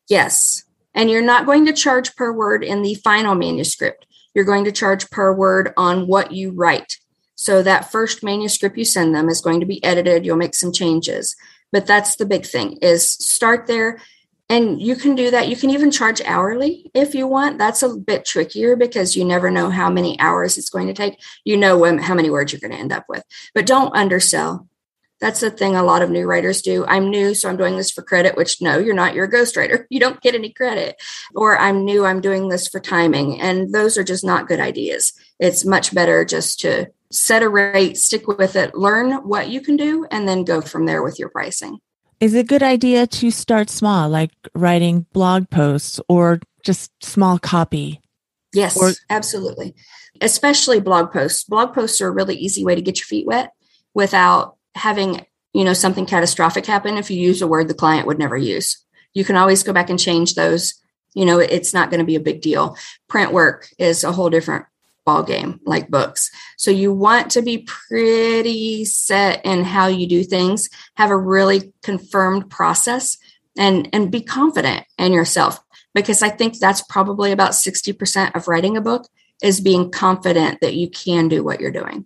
Yes. 0.07 0.63
And 0.93 1.09
you're 1.09 1.21
not 1.21 1.45
going 1.45 1.65
to 1.65 1.73
charge 1.73 2.15
per 2.15 2.31
word 2.31 2.63
in 2.63 2.81
the 2.83 2.95
final 2.95 3.33
manuscript. 3.33 4.05
You're 4.35 4.45
going 4.45 4.65
to 4.65 4.71
charge 4.71 5.09
per 5.09 5.33
word 5.33 5.73
on 5.77 6.05
what 6.07 6.31
you 6.31 6.51
write. 6.51 6.97
So 7.35 7.63
that 7.63 7.91
first 7.91 8.23
manuscript 8.23 8.77
you 8.77 8.85
send 8.85 9.15
them 9.15 9.29
is 9.29 9.41
going 9.41 9.61
to 9.61 9.65
be 9.65 9.83
edited. 9.83 10.25
You'll 10.25 10.37
make 10.37 10.53
some 10.53 10.71
changes. 10.71 11.35
But 11.71 11.87
that's 11.87 12.17
the 12.17 12.25
big 12.25 12.45
thing 12.45 12.77
is 12.81 13.09
start 13.09 13.65
there 13.65 13.99
and 14.51 14.81
you 14.81 14.95
can 14.95 15.15
do 15.15 15.31
that. 15.31 15.47
You 15.47 15.55
can 15.55 15.69
even 15.69 15.89
charge 15.89 16.21
hourly 16.25 16.91
if 16.93 17.15
you 17.15 17.25
want. 17.25 17.57
That's 17.57 17.81
a 17.81 17.95
bit 17.95 18.25
trickier 18.25 18.75
because 18.75 19.15
you 19.15 19.23
never 19.23 19.49
know 19.49 19.69
how 19.69 19.89
many 19.89 20.19
hours 20.19 20.57
it's 20.57 20.69
going 20.69 20.87
to 20.87 20.93
take. 20.93 21.19
You 21.45 21.57
know 21.57 21.77
when, 21.77 21.97
how 21.97 22.13
many 22.13 22.29
words 22.29 22.51
you're 22.51 22.59
going 22.59 22.73
to 22.73 22.77
end 22.77 22.91
up 22.91 23.05
with. 23.07 23.23
But 23.55 23.65
don't 23.65 23.95
undersell 23.95 24.67
that's 25.21 25.39
the 25.39 25.51
thing 25.51 25.75
a 25.75 25.83
lot 25.83 26.01
of 26.01 26.09
new 26.09 26.25
writers 26.25 26.63
do. 26.63 26.83
I'm 26.87 27.11
new, 27.11 27.35
so 27.35 27.47
I'm 27.47 27.55
doing 27.55 27.77
this 27.77 27.91
for 27.91 28.01
credit, 28.01 28.35
which 28.35 28.59
no, 28.59 28.79
you're 28.79 28.95
not. 28.95 29.13
You're 29.13 29.25
a 29.25 29.31
ghostwriter. 29.31 29.85
You 29.91 29.99
don't 29.99 30.21
get 30.21 30.35
any 30.35 30.51
credit. 30.51 30.95
Or 31.35 31.59
I'm 31.59 31.85
new, 31.85 32.05
I'm 32.05 32.21
doing 32.21 32.47
this 32.47 32.67
for 32.67 32.79
timing. 32.79 33.39
And 33.39 33.73
those 33.73 33.97
are 33.97 34.03
just 34.03 34.25
not 34.25 34.47
good 34.47 34.59
ideas. 34.59 35.13
It's 35.39 35.63
much 35.63 35.93
better 35.93 36.25
just 36.25 36.59
to 36.61 36.87
set 37.11 37.43
a 37.43 37.49
rate, 37.49 37.97
stick 37.97 38.27
with 38.27 38.55
it, 38.55 38.73
learn 38.73 39.11
what 39.27 39.49
you 39.49 39.61
can 39.61 39.77
do, 39.77 40.07
and 40.09 40.27
then 40.27 40.43
go 40.43 40.61
from 40.61 40.85
there 40.85 41.03
with 41.03 41.19
your 41.19 41.29
pricing. 41.29 41.79
Is 42.21 42.35
it 42.35 42.39
a 42.41 42.43
good 42.43 42.61
idea 42.61 43.07
to 43.07 43.31
start 43.31 43.71
small, 43.71 44.07
like 44.07 44.31
writing 44.53 45.07
blog 45.11 45.49
posts 45.49 45.99
or 46.07 46.39
just 46.63 46.91
small 47.03 47.39
copy? 47.39 47.99
Yes, 48.53 48.77
or- 48.77 48.91
absolutely. 49.09 49.73
Especially 50.21 50.79
blog 50.79 51.11
posts. 51.11 51.43
Blog 51.43 51.73
posts 51.73 51.99
are 51.99 52.07
a 52.07 52.11
really 52.11 52.35
easy 52.35 52.63
way 52.63 52.75
to 52.75 52.81
get 52.81 52.99
your 52.99 53.05
feet 53.05 53.25
wet 53.25 53.53
without 53.95 54.57
having, 54.75 55.25
you 55.53 55.63
know, 55.63 55.73
something 55.73 56.05
catastrophic 56.05 56.67
happen 56.67 56.95
if 56.95 57.09
you 57.09 57.19
use 57.19 57.41
a 57.41 57.47
word 57.47 57.67
the 57.67 57.73
client 57.73 58.05
would 58.05 58.19
never 58.19 58.37
use. 58.37 58.85
You 59.15 59.25
can 59.25 59.35
always 59.35 59.63
go 59.63 59.73
back 59.73 59.89
and 59.89 59.99
change 59.99 60.35
those. 60.35 60.75
You 61.15 61.25
know, 61.25 61.39
it's 61.39 61.73
not 61.73 61.89
going 61.89 61.99
to 62.01 62.05
be 62.05 62.15
a 62.15 62.21
big 62.21 62.41
deal. 62.41 62.77
Print 63.09 63.33
work 63.33 63.67
is 63.79 64.03
a 64.03 64.11
whole 64.11 64.29
different 64.29 64.65
ball 65.11 65.23
game 65.23 65.59
like 65.65 65.89
books. 65.89 66.31
So 66.57 66.71
you 66.71 66.93
want 66.93 67.31
to 67.31 67.41
be 67.41 67.67
pretty 67.89 68.85
set 68.85 69.45
in 69.45 69.63
how 69.63 69.87
you 69.87 70.07
do 70.07 70.23
things, 70.23 70.69
have 70.95 71.11
a 71.11 71.17
really 71.17 71.73
confirmed 71.83 72.49
process 72.49 73.17
and 73.57 73.89
and 73.91 74.09
be 74.09 74.21
confident 74.21 74.85
in 74.97 75.11
yourself 75.11 75.59
because 75.93 76.21
I 76.21 76.29
think 76.29 76.57
that's 76.57 76.81
probably 76.83 77.33
about 77.33 77.51
60% 77.51 78.33
of 78.33 78.47
writing 78.47 78.77
a 78.77 78.81
book 78.81 79.07
is 79.43 79.59
being 79.59 79.91
confident 79.91 80.61
that 80.61 80.75
you 80.75 80.89
can 80.89 81.27
do 81.27 81.43
what 81.43 81.59
you're 81.59 81.71
doing. 81.71 82.05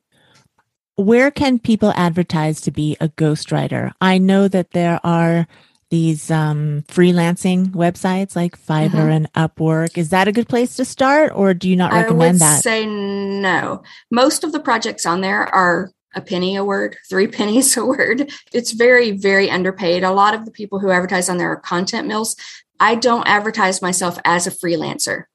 Where 0.95 1.29
can 1.29 1.59
people 1.59 1.91
advertise 1.95 2.61
to 2.61 2.71
be 2.71 2.97
a 2.99 3.09
ghostwriter? 3.09 3.91
I 4.01 4.17
know 4.17 4.47
that 4.47 4.71
there 4.71 4.99
are 5.03 5.45
these 5.89 6.31
um, 6.31 6.83
freelancing 6.87 7.67
websites 7.71 8.35
like 8.35 8.59
Fiverr 8.59 8.89
mm-hmm. 8.89 9.09
and 9.11 9.33
Upwork. 9.33 9.97
Is 9.97 10.09
that 10.09 10.27
a 10.27 10.31
good 10.31 10.49
place 10.49 10.75
to 10.77 10.85
start, 10.85 11.31
or 11.35 11.53
do 11.53 11.69
you 11.69 11.75
not 11.75 11.93
recommend 11.93 12.21
I 12.21 12.31
would 12.31 12.39
that? 12.41 12.63
Say 12.63 12.85
no. 12.85 13.83
Most 14.09 14.43
of 14.43 14.51
the 14.51 14.59
projects 14.59 15.05
on 15.05 15.21
there 15.21 15.43
are 15.43 15.91
a 16.15 16.21
penny 16.21 16.55
a 16.55 16.63
word, 16.63 16.97
three 17.09 17.27
pennies 17.27 17.77
a 17.77 17.85
word. 17.85 18.31
It's 18.53 18.71
very, 18.71 19.11
very 19.11 19.49
underpaid. 19.49 20.03
A 20.03 20.11
lot 20.11 20.33
of 20.33 20.45
the 20.45 20.51
people 20.51 20.79
who 20.79 20.91
advertise 20.91 21.29
on 21.29 21.37
there 21.37 21.51
are 21.51 21.57
content 21.57 22.07
mills. 22.07 22.35
I 22.79 22.95
don't 22.95 23.27
advertise 23.27 23.81
myself 23.81 24.17
as 24.25 24.47
a 24.47 24.51
freelancer. 24.51 25.25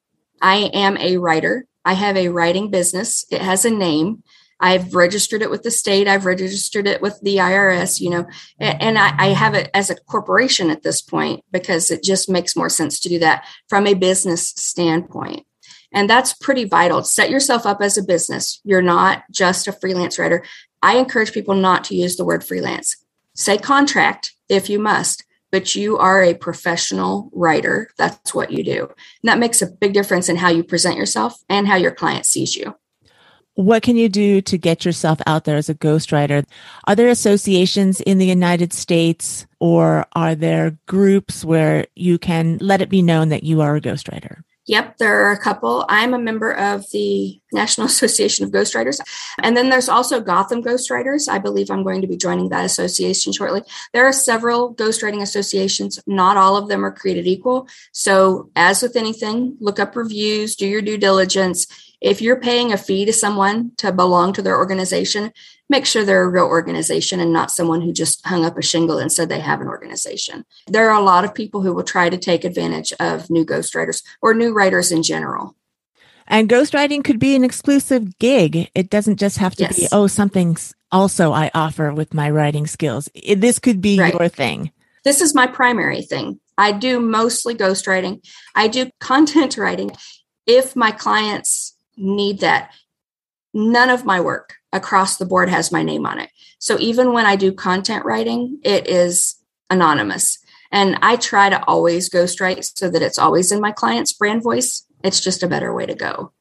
I 0.42 0.70
am 0.74 0.96
a 0.98 1.16
writer. 1.18 1.66
I 1.84 1.94
have 1.94 2.16
a 2.16 2.28
writing 2.28 2.70
business. 2.70 3.24
It 3.30 3.40
has 3.40 3.64
a 3.64 3.70
name. 3.70 4.22
I've 4.60 4.94
registered 4.94 5.42
it 5.42 5.50
with 5.50 5.62
the 5.62 5.70
state. 5.70 6.06
I've 6.06 6.26
registered 6.26 6.86
it 6.86 7.00
with 7.00 7.18
the 7.22 7.36
IRS, 7.36 8.00
you 8.00 8.10
know, 8.10 8.26
and 8.58 8.98
I, 8.98 9.14
I, 9.16 9.28
have 9.28 9.54
it 9.54 9.70
as 9.72 9.88
a 9.88 9.96
corporation 9.96 10.70
at 10.70 10.82
this 10.82 11.00
point 11.00 11.42
because 11.50 11.90
it 11.90 12.02
just 12.02 12.28
makes 12.28 12.54
more 12.54 12.68
sense 12.68 13.00
to 13.00 13.08
do 13.08 13.18
that 13.20 13.46
from 13.68 13.86
a 13.86 13.94
business 13.94 14.48
standpoint. 14.48 15.46
And 15.92 16.08
that's 16.08 16.34
pretty 16.34 16.64
vital. 16.64 17.02
Set 17.02 17.30
yourself 17.30 17.66
up 17.66 17.80
as 17.80 17.96
a 17.96 18.02
business. 18.02 18.60
You're 18.64 18.82
not 18.82 19.24
just 19.30 19.66
a 19.66 19.72
freelance 19.72 20.18
writer. 20.18 20.44
I 20.82 20.96
encourage 20.96 21.32
people 21.32 21.54
not 21.54 21.84
to 21.84 21.96
use 21.96 22.16
the 22.16 22.24
word 22.24 22.44
freelance. 22.44 22.96
Say 23.34 23.58
contract 23.58 24.34
if 24.48 24.68
you 24.68 24.78
must, 24.78 25.24
but 25.50 25.74
you 25.74 25.98
are 25.98 26.22
a 26.22 26.34
professional 26.34 27.30
writer. 27.32 27.90
That's 27.96 28.34
what 28.34 28.52
you 28.52 28.62
do. 28.62 28.84
And 28.84 29.24
that 29.24 29.38
makes 29.38 29.62
a 29.62 29.66
big 29.66 29.94
difference 29.94 30.28
in 30.28 30.36
how 30.36 30.48
you 30.48 30.62
present 30.62 30.96
yourself 30.96 31.42
and 31.48 31.66
how 31.66 31.76
your 31.76 31.92
client 31.92 32.26
sees 32.26 32.54
you. 32.54 32.74
What 33.60 33.82
can 33.82 33.98
you 33.98 34.08
do 34.08 34.40
to 34.40 34.56
get 34.56 34.86
yourself 34.86 35.20
out 35.26 35.44
there 35.44 35.58
as 35.58 35.68
a 35.68 35.74
ghostwriter? 35.74 36.46
Are 36.86 36.96
there 36.96 37.10
associations 37.10 38.00
in 38.00 38.16
the 38.16 38.24
United 38.24 38.72
States 38.72 39.46
or 39.58 40.06
are 40.14 40.34
there 40.34 40.78
groups 40.86 41.44
where 41.44 41.86
you 41.94 42.18
can 42.18 42.56
let 42.62 42.80
it 42.80 42.88
be 42.88 43.02
known 43.02 43.28
that 43.28 43.42
you 43.42 43.60
are 43.60 43.76
a 43.76 43.80
ghostwriter? 43.82 44.44
Yep, 44.66 44.96
there 44.96 45.26
are 45.26 45.32
a 45.32 45.38
couple. 45.38 45.84
I'm 45.90 46.14
a 46.14 46.18
member 46.18 46.52
of 46.52 46.86
the 46.90 47.38
National 47.52 47.86
Association 47.92 48.46
of 48.46 48.50
Ghostwriters. 48.50 48.98
And 49.42 49.54
then 49.54 49.68
there's 49.68 49.90
also 49.90 50.22
Gotham 50.22 50.62
Ghostwriters. 50.62 51.28
I 51.28 51.38
believe 51.38 51.70
I'm 51.70 51.82
going 51.82 52.00
to 52.00 52.06
be 52.06 52.16
joining 52.16 52.48
that 52.48 52.64
association 52.64 53.34
shortly. 53.34 53.62
There 53.92 54.06
are 54.06 54.12
several 54.12 54.74
ghostwriting 54.74 55.20
associations. 55.20 56.00
Not 56.06 56.38
all 56.38 56.56
of 56.56 56.68
them 56.68 56.82
are 56.82 56.92
created 56.92 57.26
equal. 57.26 57.68
So, 57.92 58.50
as 58.56 58.80
with 58.80 58.96
anything, 58.96 59.58
look 59.60 59.78
up 59.78 59.96
reviews, 59.96 60.56
do 60.56 60.66
your 60.66 60.80
due 60.80 60.96
diligence 60.96 61.66
if 62.00 62.22
you're 62.22 62.40
paying 62.40 62.72
a 62.72 62.78
fee 62.78 63.04
to 63.04 63.12
someone 63.12 63.72
to 63.76 63.92
belong 63.92 64.32
to 64.32 64.42
their 64.42 64.56
organization, 64.56 65.32
make 65.68 65.86
sure 65.86 66.04
they're 66.04 66.24
a 66.24 66.28
real 66.28 66.44
organization 66.44 67.20
and 67.20 67.32
not 67.32 67.50
someone 67.50 67.82
who 67.82 67.92
just 67.92 68.26
hung 68.26 68.44
up 68.44 68.56
a 68.56 68.62
shingle 68.62 68.98
and 68.98 69.12
said 69.12 69.28
they 69.28 69.40
have 69.40 69.60
an 69.60 69.68
organization. 69.68 70.44
There 70.66 70.90
are 70.90 70.98
a 70.98 71.04
lot 71.04 71.24
of 71.24 71.34
people 71.34 71.62
who 71.62 71.74
will 71.74 71.84
try 71.84 72.08
to 72.08 72.16
take 72.16 72.44
advantage 72.44 72.92
of 73.00 73.30
new 73.30 73.44
ghostwriters 73.44 74.02
or 74.22 74.34
new 74.34 74.52
writers 74.52 74.90
in 74.90 75.02
general. 75.02 75.56
And 76.26 76.48
ghostwriting 76.48 77.04
could 77.04 77.18
be 77.18 77.34
an 77.34 77.44
exclusive 77.44 78.18
gig. 78.18 78.70
It 78.74 78.88
doesn't 78.88 79.18
just 79.18 79.38
have 79.38 79.54
to 79.56 79.64
yes. 79.64 79.78
be, 79.78 79.88
oh, 79.92 80.06
something's 80.06 80.74
also 80.92 81.32
I 81.32 81.50
offer 81.54 81.92
with 81.92 82.14
my 82.14 82.30
writing 82.30 82.66
skills. 82.66 83.08
This 83.36 83.58
could 83.58 83.80
be 83.80 83.98
right. 83.98 84.14
your 84.14 84.28
thing. 84.28 84.70
This 85.04 85.20
is 85.20 85.34
my 85.34 85.46
primary 85.46 86.02
thing. 86.02 86.40
I 86.56 86.72
do 86.72 87.00
mostly 87.00 87.54
ghostwriting. 87.54 88.24
I 88.54 88.68
do 88.68 88.90
content 89.00 89.56
writing. 89.56 89.90
If 90.46 90.76
my 90.76 90.90
clients 90.90 91.69
need 92.00 92.40
that. 92.40 92.72
None 93.52 93.90
of 93.90 94.04
my 94.04 94.20
work 94.20 94.54
across 94.72 95.16
the 95.16 95.26
board 95.26 95.48
has 95.48 95.72
my 95.72 95.82
name 95.82 96.06
on 96.06 96.18
it. 96.18 96.30
So 96.58 96.78
even 96.78 97.12
when 97.12 97.26
I 97.26 97.36
do 97.36 97.52
content 97.52 98.04
writing, 98.04 98.58
it 98.62 98.86
is 98.88 99.36
anonymous. 99.68 100.38
And 100.72 100.98
I 101.02 101.16
try 101.16 101.50
to 101.50 101.64
always 101.64 102.08
ghostwrite 102.08 102.76
so 102.76 102.88
that 102.90 103.02
it's 103.02 103.18
always 103.18 103.50
in 103.50 103.60
my 103.60 103.72
client's 103.72 104.12
brand 104.12 104.42
voice. 104.42 104.86
It's 105.02 105.20
just 105.20 105.42
a 105.42 105.48
better 105.48 105.74
way 105.74 105.86
to 105.86 105.94
go. 105.94 106.32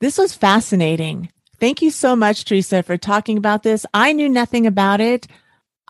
This 0.00 0.18
was 0.18 0.34
fascinating. 0.34 1.30
Thank 1.58 1.82
you 1.82 1.90
so 1.90 2.16
much, 2.16 2.44
Treasa, 2.44 2.84
for 2.84 2.96
talking 2.96 3.36
about 3.36 3.62
this. 3.62 3.84
I 3.92 4.12
knew 4.12 4.28
nothing 4.28 4.66
about 4.66 5.00
it. 5.00 5.26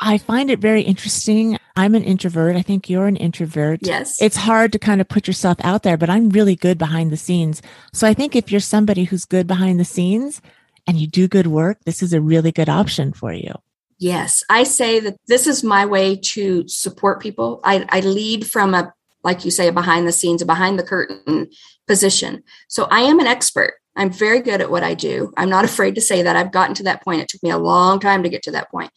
I 0.00 0.16
find 0.16 0.50
it 0.50 0.58
very 0.58 0.80
interesting. 0.80 1.58
I'm 1.76 1.94
an 1.94 2.02
introvert. 2.02 2.56
I 2.56 2.62
think 2.62 2.88
you're 2.88 3.06
an 3.06 3.16
introvert. 3.16 3.80
Yes. 3.82 4.20
It's 4.20 4.36
hard 4.36 4.72
to 4.72 4.78
kind 4.78 5.00
of 5.00 5.08
put 5.08 5.26
yourself 5.26 5.58
out 5.62 5.82
there, 5.82 5.98
but 5.98 6.08
I'm 6.08 6.30
really 6.30 6.56
good 6.56 6.78
behind 6.78 7.12
the 7.12 7.18
scenes. 7.18 7.60
So 7.92 8.06
I 8.06 8.14
think 8.14 8.34
if 8.34 8.50
you're 8.50 8.60
somebody 8.60 9.04
who's 9.04 9.26
good 9.26 9.46
behind 9.46 9.78
the 9.78 9.84
scenes 9.84 10.40
and 10.86 10.98
you 10.98 11.06
do 11.06 11.28
good 11.28 11.46
work, 11.46 11.78
this 11.84 12.02
is 12.02 12.14
a 12.14 12.20
really 12.20 12.50
good 12.50 12.68
option 12.68 13.12
for 13.12 13.32
you. 13.32 13.52
Yes. 13.98 14.42
I 14.48 14.64
say 14.64 15.00
that 15.00 15.18
this 15.28 15.46
is 15.46 15.62
my 15.62 15.84
way 15.84 16.16
to 16.16 16.66
support 16.66 17.20
people. 17.20 17.60
I, 17.62 17.86
I 17.90 18.00
lead 18.00 18.46
from 18.46 18.72
a, 18.72 18.94
like 19.22 19.44
you 19.44 19.50
say, 19.50 19.68
a 19.68 19.72
behind 19.72 20.08
the 20.08 20.12
scenes, 20.12 20.40
a 20.40 20.46
behind 20.46 20.78
the 20.78 20.82
curtain 20.82 21.50
position. 21.86 22.42
So 22.68 22.84
I 22.90 23.00
am 23.00 23.20
an 23.20 23.26
expert. 23.26 23.74
I'm 23.96 24.10
very 24.10 24.40
good 24.40 24.62
at 24.62 24.70
what 24.70 24.82
I 24.82 24.94
do. 24.94 25.34
I'm 25.36 25.50
not 25.50 25.64
afraid 25.66 25.94
to 25.96 26.00
say 26.00 26.22
that. 26.22 26.36
I've 26.36 26.52
gotten 26.52 26.74
to 26.76 26.82
that 26.84 27.04
point. 27.04 27.20
It 27.20 27.28
took 27.28 27.42
me 27.42 27.50
a 27.50 27.58
long 27.58 28.00
time 28.00 28.22
to 28.22 28.30
get 28.30 28.42
to 28.44 28.50
that 28.52 28.70
point 28.70 28.90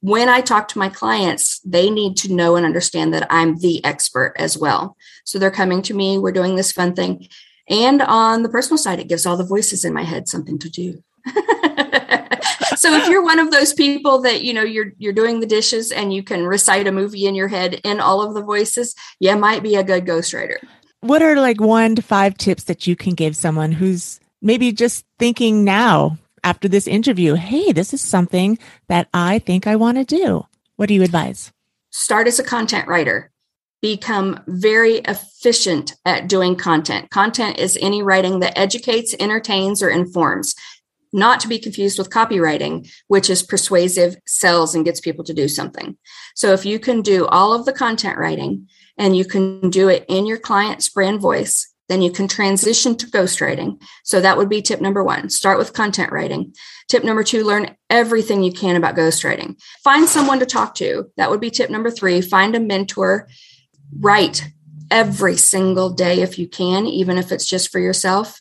when 0.00 0.28
I 0.28 0.40
talk 0.40 0.68
to 0.68 0.78
my 0.78 0.88
clients, 0.88 1.60
they 1.60 1.90
need 1.90 2.16
to 2.18 2.32
know 2.32 2.56
and 2.56 2.64
understand 2.64 3.12
that 3.14 3.26
I'm 3.30 3.58
the 3.58 3.84
expert 3.84 4.34
as 4.38 4.56
well. 4.56 4.96
So 5.24 5.38
they're 5.38 5.50
coming 5.50 5.82
to 5.82 5.94
me, 5.94 6.18
we're 6.18 6.32
doing 6.32 6.54
this 6.54 6.72
fun 6.72 6.94
thing. 6.94 7.28
And 7.68 8.00
on 8.02 8.42
the 8.42 8.48
personal 8.48 8.78
side, 8.78 9.00
it 9.00 9.08
gives 9.08 9.26
all 9.26 9.36
the 9.36 9.44
voices 9.44 9.84
in 9.84 9.92
my 9.92 10.04
head 10.04 10.28
something 10.28 10.58
to 10.60 10.70
do. 10.70 11.02
so 12.76 12.92
if 12.94 13.08
you're 13.08 13.22
one 13.22 13.38
of 13.38 13.50
those 13.50 13.74
people 13.74 14.22
that 14.22 14.42
you 14.42 14.54
know 14.54 14.62
you're 14.62 14.92
you're 14.98 15.12
doing 15.12 15.40
the 15.40 15.46
dishes 15.46 15.92
and 15.92 16.14
you 16.14 16.22
can 16.22 16.46
recite 16.46 16.86
a 16.86 16.92
movie 16.92 17.26
in 17.26 17.34
your 17.34 17.48
head 17.48 17.74
in 17.84 18.00
all 18.00 18.22
of 18.22 18.34
the 18.34 18.42
voices, 18.42 18.94
you 19.20 19.36
might 19.36 19.62
be 19.62 19.74
a 19.74 19.82
good 19.82 20.06
ghostwriter. 20.06 20.56
What 21.00 21.22
are 21.22 21.36
like 21.36 21.60
one 21.60 21.94
to 21.96 22.02
five 22.02 22.38
tips 22.38 22.64
that 22.64 22.86
you 22.86 22.96
can 22.96 23.14
give 23.14 23.36
someone 23.36 23.72
who's 23.72 24.20
maybe 24.40 24.72
just 24.72 25.04
thinking 25.18 25.64
now 25.64 26.16
after 26.48 26.66
this 26.66 26.86
interview, 26.86 27.34
hey, 27.34 27.72
this 27.72 27.92
is 27.92 28.00
something 28.00 28.58
that 28.86 29.06
I 29.12 29.38
think 29.38 29.66
I 29.66 29.76
want 29.76 29.98
to 29.98 30.04
do. 30.04 30.46
What 30.76 30.88
do 30.88 30.94
you 30.94 31.02
advise? 31.02 31.52
Start 31.90 32.26
as 32.26 32.38
a 32.38 32.42
content 32.42 32.88
writer. 32.88 33.30
Become 33.82 34.40
very 34.46 34.94
efficient 35.14 35.92
at 36.06 36.26
doing 36.26 36.56
content. 36.56 37.10
Content 37.10 37.58
is 37.58 37.76
any 37.82 38.02
writing 38.02 38.40
that 38.40 38.58
educates, 38.58 39.14
entertains, 39.20 39.82
or 39.82 39.90
informs, 39.90 40.54
not 41.12 41.38
to 41.40 41.48
be 41.48 41.58
confused 41.58 41.98
with 41.98 42.08
copywriting, 42.08 42.90
which 43.08 43.28
is 43.28 43.42
persuasive, 43.42 44.16
sells, 44.26 44.74
and 44.74 44.86
gets 44.86 45.00
people 45.00 45.24
to 45.24 45.34
do 45.34 45.48
something. 45.48 45.98
So 46.34 46.54
if 46.54 46.64
you 46.64 46.78
can 46.78 47.02
do 47.02 47.26
all 47.26 47.52
of 47.52 47.66
the 47.66 47.74
content 47.74 48.16
writing 48.16 48.68
and 48.96 49.14
you 49.14 49.26
can 49.26 49.68
do 49.68 49.88
it 49.88 50.06
in 50.08 50.24
your 50.24 50.38
client's 50.38 50.88
brand 50.88 51.20
voice, 51.20 51.74
then 51.88 52.02
you 52.02 52.10
can 52.10 52.28
transition 52.28 52.96
to 52.96 53.06
ghostwriting. 53.06 53.82
So 54.04 54.20
that 54.20 54.36
would 54.36 54.48
be 54.48 54.62
tip 54.62 54.80
number 54.80 55.02
one 55.02 55.30
start 55.30 55.58
with 55.58 55.72
content 55.72 56.12
writing. 56.12 56.54
Tip 56.88 57.04
number 57.04 57.22
two 57.22 57.44
learn 57.44 57.76
everything 57.90 58.42
you 58.42 58.52
can 58.52 58.76
about 58.76 58.96
ghostwriting. 58.96 59.60
Find 59.82 60.08
someone 60.08 60.40
to 60.40 60.46
talk 60.46 60.74
to. 60.76 61.10
That 61.16 61.30
would 61.30 61.40
be 61.40 61.50
tip 61.50 61.70
number 61.70 61.90
three. 61.90 62.20
Find 62.20 62.54
a 62.54 62.60
mentor. 62.60 63.28
Write 63.98 64.46
every 64.90 65.36
single 65.36 65.90
day 65.90 66.20
if 66.20 66.38
you 66.38 66.48
can, 66.48 66.86
even 66.86 67.18
if 67.18 67.32
it's 67.32 67.46
just 67.46 67.70
for 67.70 67.78
yourself. 67.78 68.40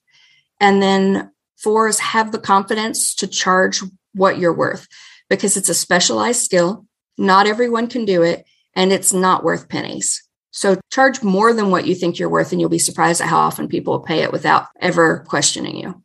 And 0.59 0.81
then 0.81 1.31
four 1.57 1.87
is 1.87 1.99
have 1.99 2.31
the 2.31 2.39
confidence 2.39 3.15
to 3.15 3.27
charge 3.27 3.81
what 4.13 4.37
you're 4.37 4.53
worth 4.53 4.87
because 5.29 5.57
it's 5.57 5.69
a 5.69 5.73
specialized 5.73 6.43
skill. 6.43 6.85
Not 7.17 7.47
everyone 7.47 7.87
can 7.87 8.05
do 8.05 8.23
it, 8.23 8.45
and 8.75 8.91
it's 8.91 9.11
not 9.11 9.43
worth 9.43 9.69
pennies. 9.69 10.26
So 10.51 10.79
charge 10.91 11.21
more 11.23 11.53
than 11.53 11.71
what 11.71 11.85
you 11.85 11.95
think 11.95 12.17
you're 12.17 12.29
worth, 12.29 12.51
and 12.51 12.59
you'll 12.59 12.69
be 12.69 12.79
surprised 12.79 13.21
at 13.21 13.27
how 13.27 13.37
often 13.37 13.67
people 13.67 13.99
pay 13.99 14.23
it 14.23 14.31
without 14.31 14.67
ever 14.79 15.23
questioning 15.27 15.77
you. 15.77 16.01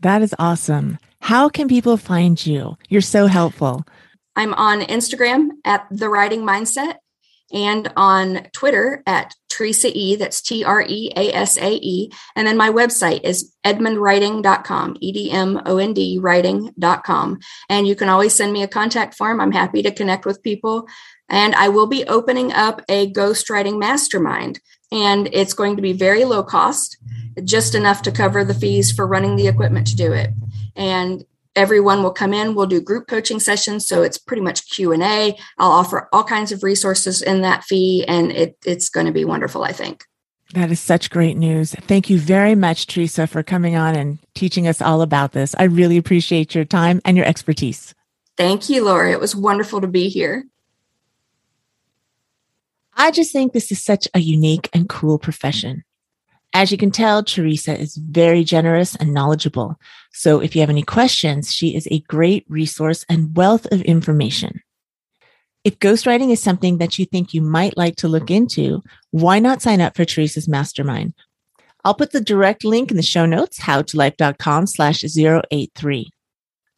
That 0.00 0.22
is 0.22 0.34
awesome. 0.38 0.98
How 1.20 1.48
can 1.48 1.68
people 1.68 1.96
find 1.96 2.44
you? 2.44 2.76
You're 2.88 3.00
so 3.00 3.26
helpful. 3.26 3.84
I'm 4.36 4.54
on 4.54 4.82
Instagram 4.82 5.48
at 5.64 5.86
The 5.90 6.08
Writing 6.08 6.42
Mindset 6.42 6.96
and 7.52 7.90
on 7.96 8.46
Twitter 8.52 9.02
at 9.06 9.34
Treasa 9.50 9.90
E. 9.92 10.16
That's 10.16 10.40
T 10.40 10.62
R 10.64 10.82
E 10.82 11.10
A 11.16 11.32
S 11.32 11.56
A 11.58 11.72
E. 11.72 12.12
And 12.36 12.46
then 12.46 12.56
my 12.56 12.70
website 12.70 13.24
is 13.24 13.52
edmondwriting.com, 13.64 14.96
E 15.00 15.12
D 15.12 15.30
M 15.30 15.60
O 15.66 15.78
N 15.78 15.92
D 15.92 16.18
writing.com. 16.18 17.38
And 17.68 17.88
you 17.88 17.96
can 17.96 18.08
always 18.08 18.34
send 18.34 18.52
me 18.52 18.62
a 18.62 18.68
contact 18.68 19.14
form. 19.16 19.40
I'm 19.40 19.52
happy 19.52 19.82
to 19.82 19.90
connect 19.90 20.26
with 20.26 20.42
people. 20.42 20.86
And 21.28 21.54
I 21.54 21.68
will 21.68 21.86
be 21.86 22.04
opening 22.06 22.52
up 22.52 22.82
a 22.88 23.12
ghostwriting 23.12 23.78
mastermind. 23.78 24.60
And 24.90 25.28
it's 25.32 25.52
going 25.52 25.76
to 25.76 25.82
be 25.82 25.92
very 25.92 26.24
low 26.24 26.42
cost, 26.42 26.96
just 27.44 27.74
enough 27.74 28.02
to 28.02 28.12
cover 28.12 28.44
the 28.44 28.54
fees 28.54 28.90
for 28.90 29.06
running 29.06 29.36
the 29.36 29.48
equipment 29.48 29.86
to 29.88 29.96
do 29.96 30.12
it. 30.12 30.30
And 30.74 31.24
everyone 31.56 32.04
will 32.04 32.12
come 32.12 32.32
in 32.32 32.54
we'll 32.54 32.66
do 32.66 32.80
group 32.80 33.08
coaching 33.08 33.40
sessions 33.40 33.84
so 33.84 34.02
it's 34.02 34.16
pretty 34.16 34.42
much 34.42 34.70
q&a 34.70 35.36
i'll 35.58 35.70
offer 35.72 36.08
all 36.12 36.22
kinds 36.22 36.52
of 36.52 36.62
resources 36.62 37.20
in 37.20 37.40
that 37.40 37.64
fee 37.64 38.04
and 38.06 38.30
it, 38.30 38.56
it's 38.64 38.88
going 38.88 39.06
to 39.06 39.10
be 39.10 39.24
wonderful 39.24 39.64
i 39.64 39.72
think 39.72 40.04
that 40.54 40.70
is 40.70 40.80
such 40.80 41.10
great 41.10 41.36
news. 41.36 41.72
Thank 41.72 42.08
you 42.08 42.18
very 42.18 42.54
much, 42.54 42.86
Treasa, 42.86 43.28
for 43.28 43.42
coming 43.42 43.76
on 43.76 43.94
and 43.94 44.18
teaching 44.34 44.66
us 44.66 44.80
all 44.80 45.02
about 45.02 45.32
this. 45.32 45.54
I 45.58 45.64
really 45.64 45.98
appreciate 45.98 46.54
your 46.54 46.64
time 46.64 47.02
and 47.04 47.18
your 47.18 47.26
expertise. 47.26 47.94
Thank 48.38 48.70
you, 48.70 48.84
Laura. 48.84 49.12
It 49.12 49.20
was 49.20 49.36
wonderful 49.36 49.82
to 49.82 49.86
be 49.86 50.08
here. 50.08 50.46
I 53.00 53.12
just 53.12 53.32
think 53.32 53.52
this 53.52 53.70
is 53.70 53.82
such 53.82 54.08
a 54.12 54.18
unique 54.18 54.68
and 54.74 54.88
cool 54.88 55.20
profession. 55.20 55.84
As 56.52 56.72
you 56.72 56.78
can 56.78 56.90
tell, 56.90 57.22
Treasa 57.22 57.78
is 57.78 57.94
very 57.94 58.42
generous 58.42 58.96
and 58.96 59.14
knowledgeable. 59.14 59.78
So 60.12 60.40
if 60.40 60.56
you 60.56 60.60
have 60.62 60.70
any 60.70 60.82
questions, 60.82 61.54
she 61.54 61.76
is 61.76 61.86
a 61.90 62.00
great 62.00 62.44
resource 62.48 63.04
and 63.08 63.36
wealth 63.36 63.66
of 63.70 63.82
information. 63.82 64.62
If 65.62 65.78
ghostwriting 65.78 66.32
is 66.32 66.42
something 66.42 66.78
that 66.78 66.98
you 66.98 67.04
think 67.04 67.32
you 67.32 67.42
might 67.42 67.76
like 67.76 67.94
to 67.96 68.08
look 68.08 68.32
into, 68.32 68.82
why 69.12 69.38
not 69.38 69.62
sign 69.62 69.80
up 69.80 69.94
for 69.94 70.04
Treasa's 70.04 70.48
mastermind? 70.48 71.14
I'll 71.84 71.94
put 71.94 72.10
the 72.10 72.20
direct 72.20 72.64
link 72.64 72.90
in 72.90 72.96
the 72.96 73.02
show 73.02 73.26
notes, 73.26 73.60
howtolife.com 73.60 74.66
slash 74.66 75.04
083. 75.04 76.10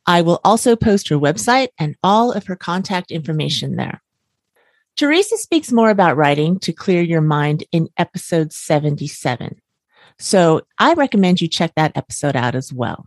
I 0.07 0.21
will 0.23 0.41
also 0.45 0.77
post 0.77 1.09
her 1.09 1.17
website 1.17 1.69
and 1.79 1.97
all 2.03 2.33
of 2.33 2.47
her 2.47 2.57
contact 2.57 3.11
information 3.11 3.77
there. 3.77 4.03
Treasa 4.99 5.37
speaks 5.37 5.73
more 5.73 5.91
about 5.91 6.17
writing 6.17 6.59
to 6.61 6.73
clear 6.73 7.03
your 7.03 7.21
mind 7.21 7.65
in 7.73 7.89
episode 7.97 8.53
77. 8.53 9.61
So 10.19 10.63
I 10.79 10.93
recommend 10.95 11.41
you 11.41 11.49
check 11.49 11.73
that 11.77 11.97
episode 11.97 12.37
out 12.37 12.55
as 12.55 12.73
well. 12.73 13.07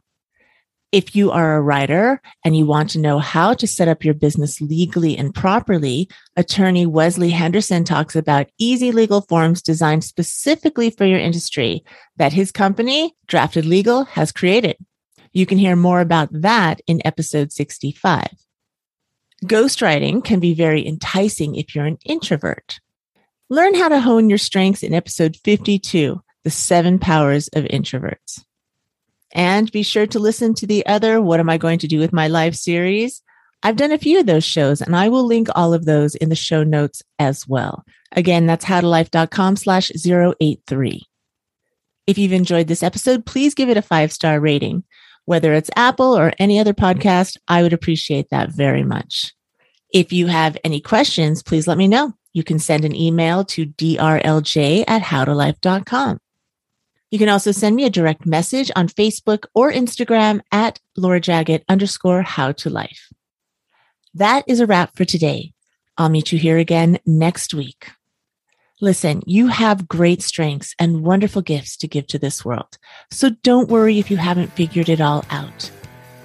If 0.91 1.15
you 1.15 1.31
are 1.31 1.55
a 1.55 1.61
writer 1.61 2.21
and 2.45 2.55
you 2.55 2.67
want 2.67 2.91
to 2.91 2.99
know 2.99 3.17
how 3.17 3.55
to 3.55 3.65
set 3.65 3.87
up 3.87 4.05
your 4.05 4.13
business 4.13 4.61
legally 4.61 5.17
and 5.17 5.33
properly, 5.33 6.07
attorney 6.35 6.85
Wesley 6.85 7.31
Henderson 7.31 7.83
talks 7.83 8.15
about 8.15 8.49
easy 8.59 8.91
legal 8.91 9.21
forms 9.21 9.63
designed 9.63 10.03
specifically 10.03 10.91
for 10.91 11.05
your 11.05 11.17
industry 11.17 11.83
that 12.17 12.33
his 12.33 12.51
company, 12.51 13.15
Drafted 13.25 13.65
Legal, 13.65 14.05
has 14.05 14.31
created. 14.31 14.77
You 15.31 15.47
can 15.47 15.57
hear 15.57 15.75
more 15.75 15.99
about 15.99 16.29
that 16.31 16.79
in 16.85 17.01
episode 17.05 17.51
65. 17.51 18.27
Ghostwriting 19.43 20.23
can 20.23 20.39
be 20.39 20.53
very 20.53 20.85
enticing 20.87 21.55
if 21.55 21.75
you're 21.75 21.85
an 21.85 21.97
introvert. 22.05 22.79
Learn 23.49 23.75
how 23.75 23.89
to 23.89 23.99
hone 23.99 24.29
your 24.29 24.37
strengths 24.37 24.83
in 24.83 24.93
episode 24.93 25.35
52, 25.43 26.21
The 26.43 26.49
Seven 26.49 26.97
Powers 26.97 27.49
of 27.49 27.65
Introverts. 27.65 28.43
And 29.33 29.71
be 29.71 29.83
sure 29.83 30.07
to 30.07 30.19
listen 30.19 30.53
to 30.55 30.67
the 30.67 30.85
other 30.85 31.21
What 31.21 31.39
Am 31.39 31.49
I 31.49 31.57
Going 31.57 31.79
to 31.79 31.87
Do 31.87 31.99
with 31.99 32.13
My 32.13 32.27
Life 32.27 32.55
series. 32.55 33.21
I've 33.63 33.75
done 33.75 33.91
a 33.91 33.97
few 33.97 34.19
of 34.19 34.25
those 34.25 34.43
shows 34.43 34.81
and 34.81 34.95
I 34.95 35.09
will 35.09 35.25
link 35.25 35.47
all 35.55 35.73
of 35.73 35.85
those 35.85 36.15
in 36.15 36.29
the 36.29 36.35
show 36.35 36.63
notes 36.63 37.01
as 37.19 37.47
well. 37.47 37.83
Again, 38.13 38.45
that's 38.45 38.65
howtolife.com 38.65 39.55
slash 39.55 39.91
083. 39.91 41.01
If 42.05 42.17
you've 42.17 42.33
enjoyed 42.33 42.67
this 42.67 42.83
episode, 42.83 43.25
please 43.25 43.53
give 43.53 43.69
it 43.69 43.77
a 43.77 43.81
five 43.81 44.11
star 44.11 44.39
rating. 44.39 44.83
Whether 45.25 45.53
it's 45.53 45.69
Apple 45.75 46.17
or 46.17 46.33
any 46.37 46.59
other 46.59 46.73
podcast, 46.73 47.37
I 47.47 47.63
would 47.63 47.73
appreciate 47.73 48.29
that 48.29 48.51
very 48.51 48.83
much. 48.83 49.33
If 49.93 50.11
you 50.11 50.27
have 50.27 50.57
any 50.63 50.81
questions, 50.81 51.43
please 51.43 51.67
let 51.67 51.77
me 51.77 51.87
know. 51.87 52.13
You 52.33 52.43
can 52.43 52.59
send 52.59 52.83
an 52.83 52.95
email 52.95 53.45
to 53.45 53.67
drlj 53.67 54.83
at 54.87 55.01
howtolife.com. 55.03 56.19
You 57.11 57.19
can 57.19 57.29
also 57.29 57.51
send 57.51 57.75
me 57.75 57.85
a 57.85 57.91
direct 57.91 58.25
message 58.25 58.71
on 58.75 58.87
Facebook 58.87 59.45
or 59.53 59.71
Instagram 59.71 60.41
at 60.51 60.79
Laura 60.97 61.21
Jaggett 61.21 61.61
underscore 61.69 62.23
how 62.23 62.53
to 62.53 62.71
life. 62.71 63.09
That 64.15 64.43
is 64.47 64.59
a 64.59 64.65
wrap 64.65 64.97
for 64.97 65.05
today. 65.05 65.53
I'll 65.95 66.09
meet 66.09 66.31
you 66.31 66.39
here 66.39 66.57
again 66.57 66.97
next 67.05 67.53
week. 67.53 67.91
Listen, 68.83 69.23
you 69.25 69.47
have 69.47 69.87
great 69.87 70.21
strengths 70.21 70.75
and 70.77 71.05
wonderful 71.05 71.41
gifts 71.41 71.77
to 71.77 71.87
give 71.87 72.05
to 72.07 72.19
this 72.19 72.43
world. 72.43 72.77
So 73.11 73.29
don't 73.41 73.69
worry 73.69 73.97
if 73.97 74.11
you 74.11 74.17
haven't 74.17 74.51
figured 74.51 74.89
it 74.89 74.99
all 74.99 75.23
out. 75.29 75.71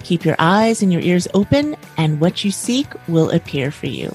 Keep 0.03 0.25
your 0.25 0.35
eyes 0.39 0.81
and 0.81 0.91
your 0.91 1.01
ears 1.01 1.25
open, 1.33 1.77
and 1.95 2.19
what 2.19 2.43
you 2.43 2.51
seek 2.51 2.87
will 3.07 3.31
appear 3.31 3.71
for 3.71 3.87
you. 3.87 4.13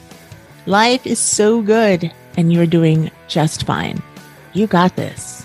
Life 0.66 1.06
is 1.06 1.18
so 1.18 1.62
good, 1.62 2.12
and 2.36 2.52
you're 2.52 2.66
doing 2.66 3.10
just 3.28 3.64
fine. 3.64 4.02
You 4.52 4.66
got 4.66 4.94
this. 4.94 5.43